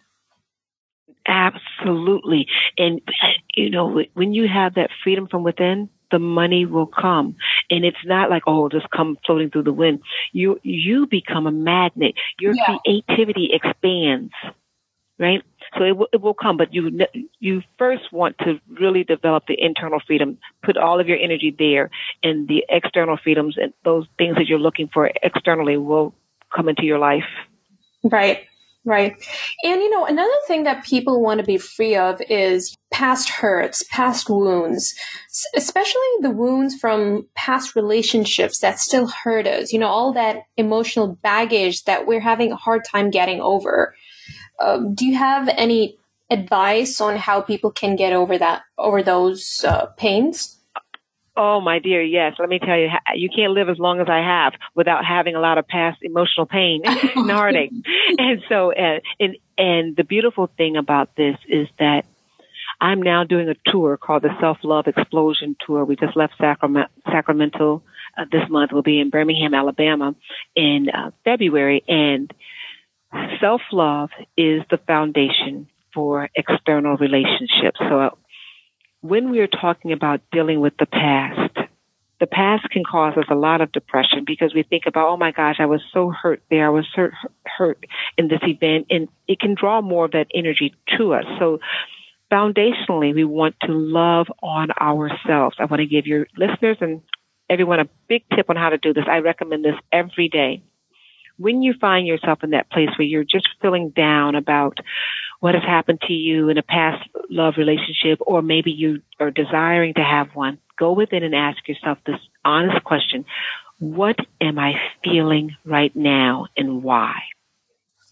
Absolutely. 1.27 2.47
And, 2.77 3.01
uh, 3.07 3.27
you 3.55 3.69
know, 3.69 4.03
when 4.13 4.33
you 4.33 4.47
have 4.47 4.75
that 4.75 4.89
freedom 5.03 5.27
from 5.27 5.43
within, 5.43 5.89
the 6.09 6.19
money 6.19 6.65
will 6.65 6.87
come. 6.87 7.35
And 7.69 7.85
it's 7.85 8.05
not 8.05 8.29
like, 8.29 8.43
oh, 8.47 8.69
just 8.69 8.89
come 8.89 9.17
floating 9.25 9.49
through 9.49 9.63
the 9.63 9.73
wind. 9.73 10.01
You, 10.33 10.59
you 10.63 11.07
become 11.07 11.47
a 11.47 11.51
magnet. 11.51 12.15
Your 12.39 12.53
yeah. 12.53 12.77
creativity 12.83 13.51
expands, 13.53 14.33
right? 15.19 15.41
So 15.77 15.83
it, 15.83 15.89
w- 15.89 16.07
it 16.11 16.21
will 16.21 16.33
come, 16.33 16.57
but 16.57 16.73
you, 16.73 16.99
you 17.39 17.61
first 17.77 18.11
want 18.11 18.37
to 18.39 18.59
really 18.67 19.05
develop 19.05 19.45
the 19.47 19.55
internal 19.57 20.01
freedom, 20.05 20.37
put 20.63 20.75
all 20.75 20.99
of 20.99 21.07
your 21.07 21.17
energy 21.17 21.55
there 21.57 21.89
and 22.23 22.47
the 22.47 22.65
external 22.67 23.17
freedoms 23.23 23.57
and 23.57 23.73
those 23.85 24.05
things 24.17 24.35
that 24.35 24.47
you're 24.47 24.59
looking 24.59 24.89
for 24.93 25.09
externally 25.23 25.77
will 25.77 26.13
come 26.53 26.67
into 26.67 26.83
your 26.83 26.99
life. 26.99 27.23
Right. 28.03 28.47
Right. 28.83 29.13
And 29.63 29.79
you 29.79 29.91
know, 29.91 30.05
another 30.05 30.33
thing 30.47 30.63
that 30.63 30.83
people 30.83 31.21
want 31.21 31.39
to 31.39 31.45
be 31.45 31.57
free 31.57 31.95
of 31.95 32.19
is 32.29 32.75
past 32.89 33.29
hurts, 33.29 33.83
past 33.91 34.27
wounds, 34.27 34.95
especially 35.55 36.01
the 36.21 36.31
wounds 36.31 36.75
from 36.75 37.27
past 37.35 37.75
relationships 37.75 38.59
that 38.59 38.79
still 38.79 39.05
hurt 39.07 39.45
us. 39.45 39.71
You 39.71 39.77
know, 39.77 39.87
all 39.87 40.13
that 40.13 40.43
emotional 40.57 41.07
baggage 41.21 41.83
that 41.83 42.07
we're 42.07 42.21
having 42.21 42.51
a 42.51 42.55
hard 42.55 42.81
time 42.83 43.11
getting 43.11 43.39
over. 43.39 43.95
Uh, 44.59 44.79
do 44.95 45.05
you 45.05 45.15
have 45.15 45.47
any 45.49 45.97
advice 46.31 46.99
on 46.99 47.17
how 47.17 47.39
people 47.41 47.69
can 47.71 47.95
get 47.95 48.13
over 48.13 48.35
that, 48.39 48.63
over 48.79 49.03
those 49.03 49.63
uh, 49.63 49.87
pains? 49.97 50.57
Oh, 51.35 51.61
my 51.61 51.79
dear, 51.79 52.01
yes. 52.01 52.33
Let 52.39 52.49
me 52.49 52.59
tell 52.59 52.77
you, 52.77 52.89
you 53.15 53.29
can't 53.33 53.53
live 53.53 53.69
as 53.69 53.79
long 53.79 54.01
as 54.01 54.07
I 54.09 54.17
have 54.17 54.53
without 54.75 55.05
having 55.05 55.35
a 55.35 55.39
lot 55.39 55.57
of 55.57 55.67
past 55.67 55.99
emotional 56.01 56.45
pain 56.45 56.81
and 56.85 57.31
heartache. 57.31 57.71
and 58.17 58.41
so, 58.49 58.73
uh, 58.73 58.99
and, 59.19 59.37
and 59.57 59.95
the 59.95 60.03
beautiful 60.03 60.49
thing 60.57 60.75
about 60.75 61.15
this 61.15 61.37
is 61.47 61.67
that 61.79 62.03
I'm 62.81 63.01
now 63.01 63.23
doing 63.23 63.47
a 63.47 63.55
tour 63.71 63.95
called 63.95 64.23
the 64.23 64.35
Self 64.41 64.57
Love 64.63 64.87
Explosion 64.87 65.55
Tour. 65.65 65.85
We 65.85 65.95
just 65.95 66.17
left 66.17 66.33
Sacramento, 66.37 66.89
Sacramento 67.05 67.83
uh, 68.17 68.25
this 68.31 68.49
month. 68.49 68.71
We'll 68.73 68.81
be 68.81 68.99
in 68.99 69.09
Birmingham, 69.09 69.53
Alabama 69.53 70.15
in 70.55 70.87
uh, 70.89 71.11
February. 71.23 71.83
And 71.87 72.33
self 73.39 73.61
love 73.71 74.09
is 74.35 74.63
the 74.69 74.79
foundation 74.85 75.69
for 75.93 76.29
external 76.35 76.97
relationships. 76.97 77.79
So 77.79 78.17
when 79.01 79.31
we 79.31 79.39
are 79.39 79.47
talking 79.47 79.91
about 79.91 80.21
dealing 80.31 80.59
with 80.59 80.73
the 80.77 80.85
past, 80.85 81.57
the 82.19 82.27
past 82.27 82.69
can 82.69 82.83
cause 82.83 83.17
us 83.17 83.25
a 83.29 83.35
lot 83.35 83.61
of 83.61 83.71
depression 83.71 84.23
because 84.25 84.53
we 84.53 84.61
think 84.61 84.83
about, 84.85 85.09
oh 85.09 85.17
my 85.17 85.31
gosh, 85.31 85.55
I 85.59 85.65
was 85.65 85.81
so 85.91 86.11
hurt 86.11 86.43
there. 86.51 86.67
I 86.67 86.69
was 86.69 86.85
hurt, 86.95 87.13
hurt 87.45 87.83
in 88.15 88.27
this 88.27 88.41
event. 88.43 88.87
And 88.91 89.07
it 89.27 89.39
can 89.39 89.55
draw 89.55 89.81
more 89.81 90.05
of 90.05 90.11
that 90.11 90.27
energy 90.35 90.75
to 90.97 91.13
us. 91.13 91.25
So 91.39 91.59
foundationally, 92.31 93.13
we 93.15 93.23
want 93.23 93.55
to 93.61 93.71
love 93.71 94.27
on 94.43 94.69
ourselves. 94.79 95.55
I 95.57 95.65
want 95.65 95.79
to 95.79 95.87
give 95.87 96.05
your 96.05 96.27
listeners 96.37 96.77
and 96.79 97.01
everyone 97.49 97.79
a 97.79 97.89
big 98.07 98.23
tip 98.35 98.51
on 98.51 98.55
how 98.55 98.69
to 98.69 98.77
do 98.77 98.93
this. 98.93 99.05
I 99.09 99.17
recommend 99.17 99.65
this 99.65 99.75
every 99.91 100.29
day. 100.29 100.61
When 101.37 101.63
you 101.63 101.73
find 101.81 102.05
yourself 102.05 102.43
in 102.43 102.51
that 102.51 102.69
place 102.69 102.89
where 102.99 103.07
you're 103.07 103.23
just 103.23 103.49
feeling 103.63 103.89
down 103.89 104.35
about 104.35 104.77
what 105.41 105.55
has 105.55 105.63
happened 105.63 105.99
to 106.01 106.13
you 106.13 106.49
in 106.49 106.57
a 106.59 106.63
past 106.63 107.03
love 107.29 107.55
relationship, 107.57 108.19
or 108.21 108.43
maybe 108.43 108.71
you 108.71 109.01
are 109.19 109.31
desiring 109.31 109.95
to 109.95 110.03
have 110.03 110.27
one, 110.35 110.59
go 110.77 110.93
within 110.93 111.23
and 111.23 111.35
ask 111.35 111.67
yourself 111.67 111.97
this 112.05 112.19
honest 112.45 112.83
question. 112.83 113.25
What 113.79 114.17
am 114.39 114.59
I 114.59 114.73
feeling 115.03 115.55
right 115.65 115.93
now 115.95 116.45
and 116.55 116.83
why? 116.83 117.15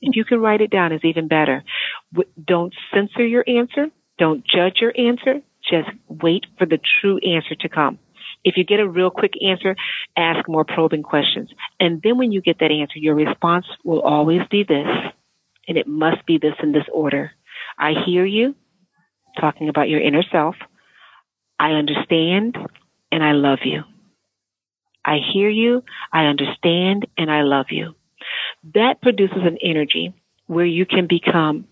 If 0.02 0.16
you 0.16 0.26
can 0.26 0.42
write 0.42 0.62
it 0.62 0.72
down, 0.72 0.92
it's 0.92 1.06
even 1.06 1.28
better. 1.28 1.64
Don't 2.44 2.74
censor 2.92 3.26
your 3.26 3.44
answer. 3.48 3.92
Don't 4.18 4.44
judge 4.44 4.78
your 4.82 4.94
answer. 4.98 5.42
Just 5.70 5.90
wait 6.08 6.48
for 6.58 6.66
the 6.66 6.80
true 7.00 7.20
answer 7.20 7.54
to 7.60 7.70
come. 7.70 8.00
If 8.44 8.58
you 8.58 8.64
get 8.64 8.80
a 8.80 8.90
real 8.90 9.12
quick 9.12 9.34
answer, 9.46 9.76
ask 10.18 10.48
more 10.48 10.66
probing 10.66 11.04
questions. 11.04 11.52
And 11.80 12.02
then 12.02 12.18
when 12.18 12.32
you 12.32 12.42
get 12.42 12.58
that 12.60 12.72
answer, 12.72 12.98
your 12.98 13.14
response 13.14 13.68
will 13.84 14.02
always 14.02 14.42
be 14.50 14.64
this 14.64 14.88
and 15.70 15.78
it 15.78 15.88
must 15.88 16.26
be 16.26 16.40
this 16.40 16.56
in 16.62 16.74
this 16.74 16.88
order. 16.92 17.32
I 17.78 17.94
hear 18.06 18.26
you 18.26 18.56
talking 19.40 19.70
about 19.70 19.88
your 19.88 20.02
inner 20.02 20.24
self. 20.32 20.56
I 21.60 21.72
understand 21.72 22.58
and 23.12 23.24
I 23.24 23.34
love 23.34 23.60
you. 23.64 23.84
I 25.06 25.18
hear 25.34 25.50
you, 25.50 25.84
I 26.12 26.26
understand, 26.26 27.08
and 27.18 27.32
I 27.32 27.44
love 27.44 27.68
you. 27.70 27.96
That 28.74 29.02
produces 29.02 29.38
an 29.44 29.58
energy 29.64 30.14
where 30.48 30.66
you 30.66 30.86
can 30.86 31.08
become 31.08 31.68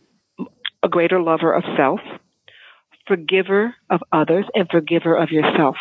a 0.82 0.88
greater 0.88 1.22
lover 1.22 1.52
of 1.52 1.64
self, 1.76 2.00
forgiver 3.06 3.76
of 3.90 4.02
others, 4.12 4.46
and 4.54 4.70
forgiver 4.70 5.16
of 5.16 5.32
yourself. 5.32 5.76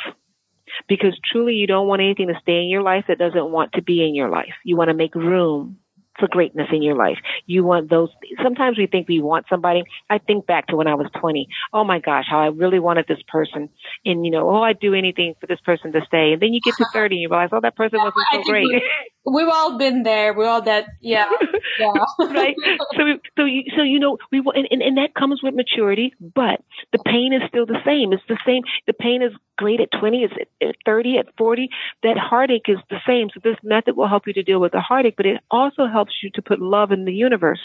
Because 0.89 1.19
truly 1.31 1.55
you 1.55 1.67
don't 1.67 1.87
want 1.87 2.03
anything 2.03 2.29
to 2.29 2.41
stay 2.43 2.63
in 2.63 2.69
your 2.69 2.83
life 2.83 3.05
that 3.09 3.19
doesn't 3.19 3.51
want 3.51 3.73
to 3.75 3.83
be 3.83 4.05
in 4.05 4.15
your 4.15 4.29
life. 4.29 4.55
You 4.65 4.77
want 4.77 4.89
to 4.89 4.95
make 4.95 5.15
room 5.15 5.79
for 6.19 6.29
greatness 6.29 6.69
in 6.73 6.83
your 6.83 6.97
life. 6.97 7.19
You 7.47 7.65
want 7.65 7.91
those. 7.91 8.11
Sometimes 8.43 8.79
we 8.79 8.87
think 8.87 9.09
we 9.09 9.21
want 9.21 9.47
somebody. 9.49 9.83
I 10.09 10.19
think 10.19 10.47
back 10.47 10.69
to 10.69 10.77
when 10.77 10.87
I 10.87 10.95
was 10.95 11.09
20. 11.21 11.49
Oh 11.73 11.85
my 11.85 11.99
gosh, 11.99 12.25
how 12.29 12.41
I 12.41 12.47
really 12.47 12.79
wanted 12.79 13.07
this 13.09 13.23
person. 13.29 13.69
And 14.05 14.25
you 14.25 14.31
know, 14.31 14.49
oh, 14.49 14.63
I'd 14.63 14.81
do 14.81 14.95
anything 14.95 15.35
for 15.41 15.47
this 15.47 15.61
person 15.61 15.93
to 15.93 16.01
stay. 16.07 16.33
And 16.33 16.43
then 16.43 16.53
you 16.53 16.61
get 16.61 16.75
to 16.77 16.87
30 16.93 17.17
and 17.17 17.23
you 17.23 17.29
realize, 17.29 17.51
oh, 17.53 17.61
that 17.61 17.77
person 17.77 17.99
wasn't 17.99 18.27
so 18.33 18.43
great. 18.43 18.83
We've 19.27 19.49
all 19.49 19.79
been 19.79 20.03
there. 20.03 20.33
We're 20.35 20.49
all 20.49 20.63
that, 20.63 20.87
yeah, 21.01 21.29
yeah. 21.79 21.93
right. 22.21 22.55
So, 22.97 23.03
so, 23.37 23.45
you, 23.45 23.63
so 23.77 23.83
you 23.83 23.99
know, 23.99 24.19
we 24.31 24.39
and, 24.55 24.69
and, 24.71 24.83
and 24.83 24.97
that 24.99 25.15
comes 25.15 25.41
with 25.43 25.55
maturity, 25.55 26.15
but 26.21 26.63
the 26.93 26.99
pain 27.05 27.33
is 27.33 27.43
still 27.49 27.67
the 27.67 27.81
same. 27.85 28.13
It's 28.13 28.23
the 28.29 28.39
same. 28.47 28.63
The 28.87 28.93
pain 28.93 29.23
is 29.23 29.33
great 29.57 29.81
at 29.81 29.89
20, 29.99 30.25
it's 30.25 30.35
at 30.63 30.77
30, 30.85 31.19
at 31.19 31.27
40. 31.37 31.69
That 32.03 32.17
heartache 32.19 32.69
is 32.69 32.79
the 32.91 33.01
same. 33.07 33.29
So 33.33 33.41
this 33.43 33.57
method 33.63 33.97
will 33.97 34.09
help 34.09 34.27
you 34.27 34.33
to 34.35 34.43
deal 34.43 34.61
with 34.61 34.73
the 34.73 34.81
heartache, 34.81 35.17
but 35.17 35.27
it 35.27 35.41
also 35.51 35.87
helps 35.87 36.13
you 36.23 36.31
to 36.35 36.43
put 36.43 36.61
love 36.61 36.93
in 36.93 37.05
the 37.05 37.13
universe 37.13 37.61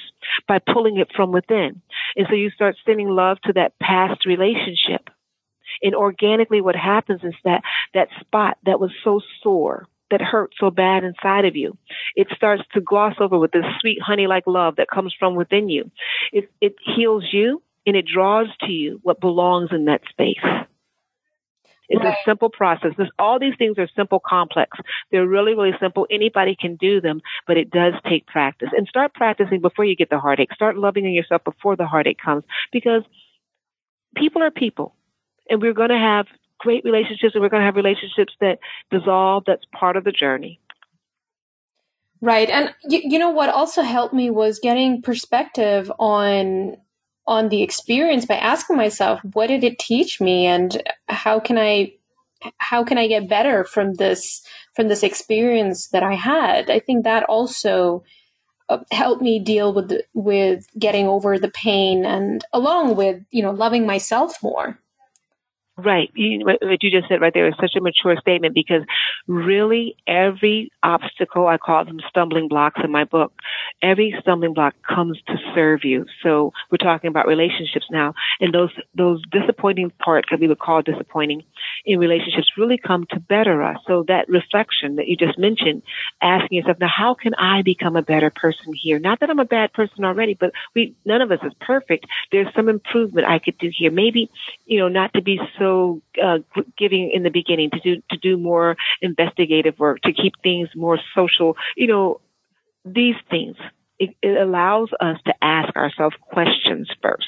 by 0.47 0.59
pulling 0.59 0.97
it 0.97 1.09
from 1.15 1.31
within. 1.31 1.81
And 2.15 2.27
so 2.29 2.35
you 2.35 2.49
start 2.51 2.75
sending 2.85 3.09
love 3.09 3.39
to 3.41 3.53
that 3.53 3.77
past 3.79 4.25
relationship. 4.25 5.09
And 5.83 5.95
organically 5.95 6.61
what 6.61 6.75
happens 6.75 7.21
is 7.23 7.33
that 7.43 7.63
that 7.93 8.09
spot 8.21 8.57
that 8.65 8.79
was 8.79 8.91
so 9.03 9.21
sore 9.41 9.87
that 10.11 10.21
hurts 10.21 10.55
so 10.59 10.69
bad 10.69 11.03
inside 11.03 11.45
of 11.45 11.55
you. 11.55 11.77
It 12.15 12.27
starts 12.35 12.63
to 12.73 12.81
gloss 12.81 13.15
over 13.19 13.37
with 13.37 13.51
this 13.51 13.65
sweet 13.79 13.99
honey 14.01 14.27
like 14.27 14.43
love 14.45 14.75
that 14.75 14.89
comes 14.93 15.13
from 15.17 15.35
within 15.35 15.69
you. 15.69 15.89
It, 16.31 16.51
it 16.61 16.75
heals 16.95 17.25
you 17.31 17.61
and 17.85 17.95
it 17.95 18.05
draws 18.05 18.47
to 18.61 18.71
you 18.71 18.99
what 19.03 19.19
belongs 19.19 19.69
in 19.71 19.85
that 19.85 20.01
space. 20.09 20.37
It's 21.89 22.01
right. 22.01 22.13
a 22.13 22.17
simple 22.25 22.49
process. 22.49 22.91
This, 22.97 23.09
all 23.19 23.37
these 23.37 23.55
things 23.57 23.77
are 23.77 23.87
simple, 23.95 24.21
complex. 24.25 24.77
They're 25.11 25.27
really, 25.27 25.53
really 25.55 25.75
simple. 25.79 26.07
Anybody 26.09 26.55
can 26.55 26.77
do 26.77 27.01
them, 27.01 27.21
but 27.45 27.57
it 27.57 27.69
does 27.69 27.93
take 28.07 28.25
practice. 28.27 28.69
And 28.75 28.87
start 28.87 29.13
practicing 29.13 29.59
before 29.59 29.83
you 29.83 29.95
get 29.95 30.09
the 30.09 30.19
heartache. 30.19 30.53
Start 30.53 30.77
loving 30.77 31.05
yourself 31.11 31.43
before 31.43 31.75
the 31.75 31.85
heartache 31.85 32.19
comes 32.23 32.45
because 32.71 33.03
people 34.15 34.41
are 34.41 34.51
people. 34.51 34.95
And 35.49 35.61
we're 35.61 35.73
going 35.73 35.89
to 35.89 35.97
have 35.97 36.27
great 36.61 36.83
relationships 36.85 37.33
and 37.33 37.41
we're 37.41 37.49
going 37.49 37.61
to 37.61 37.65
have 37.65 37.75
relationships 37.75 38.33
that 38.39 38.59
dissolve. 38.91 39.43
That's 39.45 39.65
part 39.73 39.97
of 39.97 40.03
the 40.03 40.11
journey. 40.11 40.59
Right. 42.21 42.49
And 42.49 42.73
you, 42.83 43.01
you 43.03 43.19
know 43.19 43.31
what 43.31 43.49
also 43.49 43.81
helped 43.81 44.13
me 44.13 44.29
was 44.29 44.59
getting 44.59 45.01
perspective 45.01 45.91
on 45.97 46.77
on 47.27 47.49
the 47.49 47.61
experience 47.61 48.25
by 48.25 48.35
asking 48.35 48.77
myself 48.77 49.19
what 49.33 49.47
did 49.47 49.63
it 49.63 49.79
teach 49.79 50.19
me 50.21 50.45
and 50.45 50.81
how 51.07 51.39
can 51.39 51.57
I 51.57 51.93
how 52.57 52.83
can 52.83 52.97
I 52.97 53.07
get 53.07 53.29
better 53.29 53.63
from 53.63 53.95
this 53.95 54.45
from 54.75 54.87
this 54.87 55.03
experience 55.03 55.87
that 55.89 56.03
I 56.03 56.13
had? 56.13 56.69
I 56.69 56.79
think 56.79 57.03
that 57.03 57.23
also 57.23 58.03
uh, 58.69 58.79
helped 58.91 59.21
me 59.21 59.39
deal 59.39 59.73
with 59.73 59.91
with 60.13 60.67
getting 60.77 61.07
over 61.07 61.39
the 61.39 61.51
pain 61.51 62.05
and 62.05 62.43
along 62.53 62.95
with 62.95 63.21
you 63.31 63.41
know 63.41 63.51
loving 63.51 63.85
myself 63.85 64.41
more 64.43 64.79
Right. 65.77 66.11
You, 66.13 66.45
what 66.45 66.83
you 66.83 66.91
just 66.91 67.07
said 67.07 67.21
right 67.21 67.33
there 67.33 67.47
is 67.47 67.55
such 67.59 67.75
a 67.75 67.81
mature 67.81 68.15
statement 68.19 68.53
because 68.53 68.83
really 69.25 69.95
every 70.05 70.71
obstacle, 70.83 71.47
I 71.47 71.57
call 71.57 71.85
them 71.85 71.99
stumbling 72.09 72.49
blocks 72.49 72.81
in 72.83 72.91
my 72.91 73.05
book, 73.05 73.31
every 73.81 74.13
stumbling 74.21 74.53
block 74.53 74.75
comes 74.87 75.17
to 75.27 75.35
serve 75.55 75.83
you. 75.83 76.05
So 76.21 76.51
we're 76.69 76.77
talking 76.77 77.07
about 77.07 77.25
relationships 77.25 77.85
now 77.89 78.13
and 78.41 78.53
those, 78.53 78.69
those 78.95 79.21
disappointing 79.31 79.91
parts 80.03 80.27
that 80.29 80.39
we 80.41 80.47
would 80.47 80.59
call 80.59 80.81
disappointing 80.81 81.43
in 81.85 81.99
relationships 81.99 82.51
really 82.57 82.77
come 82.77 83.05
to 83.11 83.19
better 83.19 83.63
us. 83.63 83.77
So 83.87 84.03
that 84.07 84.29
reflection 84.29 84.95
that 84.95 85.07
you 85.07 85.15
just 85.15 85.37
mentioned, 85.37 85.83
asking 86.21 86.57
yourself, 86.57 86.77
now 86.79 86.87
how 86.87 87.13
can 87.13 87.33
I 87.35 87.61
become 87.61 87.95
a 87.95 88.01
better 88.01 88.29
person 88.29 88.73
here? 88.73 88.99
Not 88.99 89.19
that 89.19 89.29
I'm 89.29 89.39
a 89.39 89.45
bad 89.45 89.73
person 89.73 90.05
already, 90.05 90.33
but 90.33 90.51
we, 90.75 90.95
none 91.05 91.21
of 91.21 91.31
us 91.31 91.39
is 91.43 91.53
perfect. 91.59 92.05
There's 92.31 92.53
some 92.55 92.69
improvement 92.69 93.27
I 93.27 93.39
could 93.39 93.57
do 93.57 93.71
here. 93.75 93.91
Maybe, 93.91 94.29
you 94.65 94.79
know, 94.79 94.87
not 94.87 95.13
to 95.13 95.21
be 95.21 95.39
so 95.57 96.01
uh, 96.21 96.39
giving 96.77 97.11
in 97.11 97.23
the 97.23 97.29
beginning 97.29 97.71
to 97.71 97.79
do 97.79 98.01
to 98.11 98.17
do 98.17 98.37
more 98.37 98.77
investigative 99.01 99.79
work 99.79 100.01
to 100.01 100.13
keep 100.13 100.33
things 100.43 100.69
more 100.75 100.99
social. 101.15 101.55
You 101.75 101.87
know, 101.87 102.21
these 102.85 103.15
things 103.29 103.55
it, 103.99 104.15
it 104.23 104.35
allows 104.41 104.89
us 104.99 105.17
to 105.25 105.33
ask 105.43 105.75
ourselves 105.75 106.15
questions 106.21 106.89
first 107.03 107.27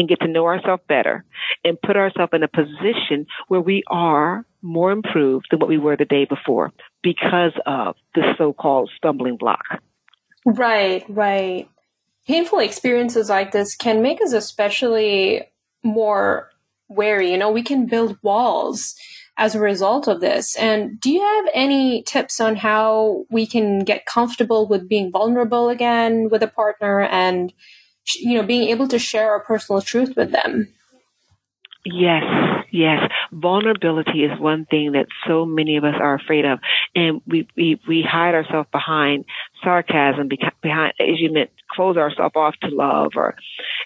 and 0.00 0.08
get 0.08 0.20
to 0.20 0.28
know 0.28 0.46
ourselves 0.46 0.82
better 0.88 1.24
and 1.62 1.80
put 1.80 1.94
ourselves 1.94 2.32
in 2.32 2.42
a 2.42 2.48
position 2.48 3.26
where 3.48 3.60
we 3.60 3.82
are 3.88 4.46
more 4.62 4.90
improved 4.90 5.46
than 5.50 5.60
what 5.60 5.68
we 5.68 5.76
were 5.76 5.94
the 5.94 6.06
day 6.06 6.24
before 6.24 6.72
because 7.02 7.52
of 7.66 7.96
the 8.14 8.22
so-called 8.38 8.90
stumbling 8.96 9.36
block. 9.36 9.62
Right, 10.46 11.04
right. 11.08 11.68
Painful 12.26 12.60
experiences 12.60 13.28
like 13.28 13.52
this 13.52 13.76
can 13.76 14.00
make 14.00 14.22
us 14.22 14.32
especially 14.32 15.42
more 15.82 16.48
wary. 16.88 17.30
You 17.30 17.36
know, 17.36 17.50
we 17.50 17.62
can 17.62 17.84
build 17.84 18.16
walls 18.22 18.94
as 19.36 19.54
a 19.54 19.60
result 19.60 20.08
of 20.08 20.20
this. 20.22 20.56
And 20.56 20.98
do 20.98 21.10
you 21.10 21.20
have 21.20 21.50
any 21.52 22.02
tips 22.04 22.40
on 22.40 22.56
how 22.56 23.26
we 23.30 23.46
can 23.46 23.80
get 23.80 24.06
comfortable 24.06 24.66
with 24.66 24.88
being 24.88 25.10
vulnerable 25.10 25.68
again 25.68 26.30
with 26.30 26.42
a 26.42 26.48
partner 26.48 27.02
and, 27.02 27.52
you 28.16 28.34
know, 28.34 28.42
being 28.42 28.68
able 28.68 28.88
to 28.88 28.98
share 28.98 29.30
our 29.30 29.40
personal 29.40 29.80
truth 29.80 30.14
with 30.16 30.32
them? 30.32 30.72
Yes, 31.84 32.24
yes. 32.70 33.10
Vulnerability 33.32 34.24
is 34.24 34.38
one 34.38 34.66
thing 34.66 34.92
that 34.92 35.06
so 35.26 35.46
many 35.46 35.78
of 35.78 35.84
us 35.84 35.94
are 35.98 36.14
afraid 36.14 36.44
of. 36.44 36.58
And 36.94 37.22
we, 37.26 37.48
we, 37.56 37.80
we 37.88 38.02
hide 38.02 38.34
ourselves 38.34 38.68
behind 38.70 39.24
sarcasm, 39.64 40.28
behind, 40.60 40.92
as 41.00 41.18
you 41.18 41.32
meant, 41.32 41.50
close 41.70 41.96
ourselves 41.96 42.36
off 42.36 42.54
to 42.62 42.68
love 42.68 43.12
or, 43.16 43.34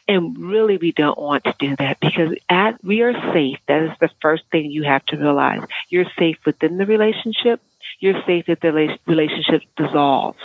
and 0.09 0.37
really 0.38 0.77
we 0.77 0.90
don't 0.90 1.18
want 1.18 1.44
to 1.44 1.55
do 1.59 1.77
that 1.77 2.00
because 2.00 2.35
at, 2.48 2.83
we 2.83 3.03
are 3.03 3.12
safe. 3.33 3.59
That 3.68 3.83
is 3.83 3.90
the 4.00 4.11
first 4.20 4.42
thing 4.50 4.70
you 4.70 4.83
have 4.85 5.05
to 5.07 5.16
realize. 5.16 5.61
You're 5.88 6.11
safe 6.18 6.38
within 6.44 6.79
the 6.79 6.87
relationship. 6.87 7.61
You're 8.00 8.22
safe 8.27 8.48
if 8.48 8.59
the 8.61 8.96
relationship 9.07 9.62
dissolves. 9.77 10.38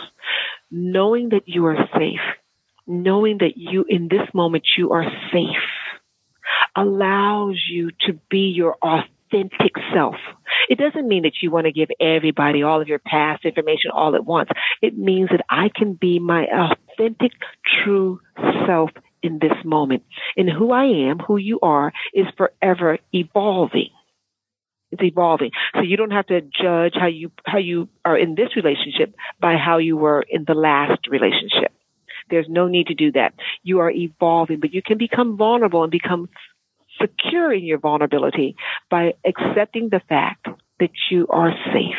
Knowing 0.70 1.30
that 1.30 1.48
you 1.48 1.66
are 1.66 1.88
safe, 1.98 2.20
knowing 2.90 3.38
that 3.38 3.56
you, 3.56 3.84
in 3.88 4.08
this 4.08 4.28
moment, 4.34 4.64
you 4.76 4.92
are 4.92 5.06
safe 5.32 5.56
allows 6.76 7.56
you 7.70 7.90
to 8.06 8.14
be 8.30 8.52
your 8.54 8.76
authentic 8.82 9.74
self. 9.92 10.16
It 10.68 10.78
doesn't 10.78 11.08
mean 11.08 11.22
that 11.22 11.42
you 11.42 11.50
want 11.50 11.66
to 11.66 11.72
give 11.72 11.88
everybody 12.00 12.62
all 12.62 12.80
of 12.80 12.88
your 12.88 12.98
past 12.98 13.44
information 13.44 13.90
all 13.92 14.14
at 14.14 14.24
once. 14.24 14.50
It 14.82 14.96
means 14.96 15.30
that 15.30 15.44
I 15.48 15.70
can 15.74 15.94
be 15.94 16.18
my 16.18 16.46
authentic, 16.46 17.32
true 17.84 18.20
self 18.66 18.90
in 19.22 19.38
this 19.38 19.52
moment. 19.64 20.04
And 20.36 20.48
who 20.48 20.72
I 20.72 20.84
am, 21.10 21.18
who 21.18 21.36
you 21.36 21.60
are, 21.60 21.92
is 22.14 22.26
forever 22.36 22.98
evolving. 23.12 23.90
It's 24.92 25.02
evolving. 25.02 25.50
So 25.74 25.82
you 25.82 25.96
don't 25.96 26.10
have 26.10 26.26
to 26.26 26.40
judge 26.40 26.94
how 26.94 27.06
you, 27.06 27.30
how 27.44 27.58
you 27.58 27.88
are 28.04 28.18
in 28.18 28.34
this 28.34 28.56
relationship 28.56 29.14
by 29.40 29.56
how 29.56 29.78
you 29.78 29.96
were 29.96 30.24
in 30.28 30.44
the 30.46 30.54
last 30.54 31.06
relationship. 31.08 31.72
There's 32.30 32.48
no 32.48 32.68
need 32.68 32.88
to 32.88 32.94
do 32.94 33.12
that. 33.12 33.34
You 33.62 33.80
are 33.80 33.90
evolving, 33.90 34.60
but 34.60 34.72
you 34.72 34.82
can 34.82 34.98
become 34.98 35.36
vulnerable 35.36 35.82
and 35.82 35.90
become 35.90 36.28
secure 37.00 37.52
in 37.52 37.64
your 37.64 37.78
vulnerability 37.78 38.56
by 38.90 39.14
accepting 39.24 39.88
the 39.88 40.00
fact 40.08 40.46
that 40.78 40.90
you 41.10 41.26
are 41.28 41.52
safe. 41.72 41.94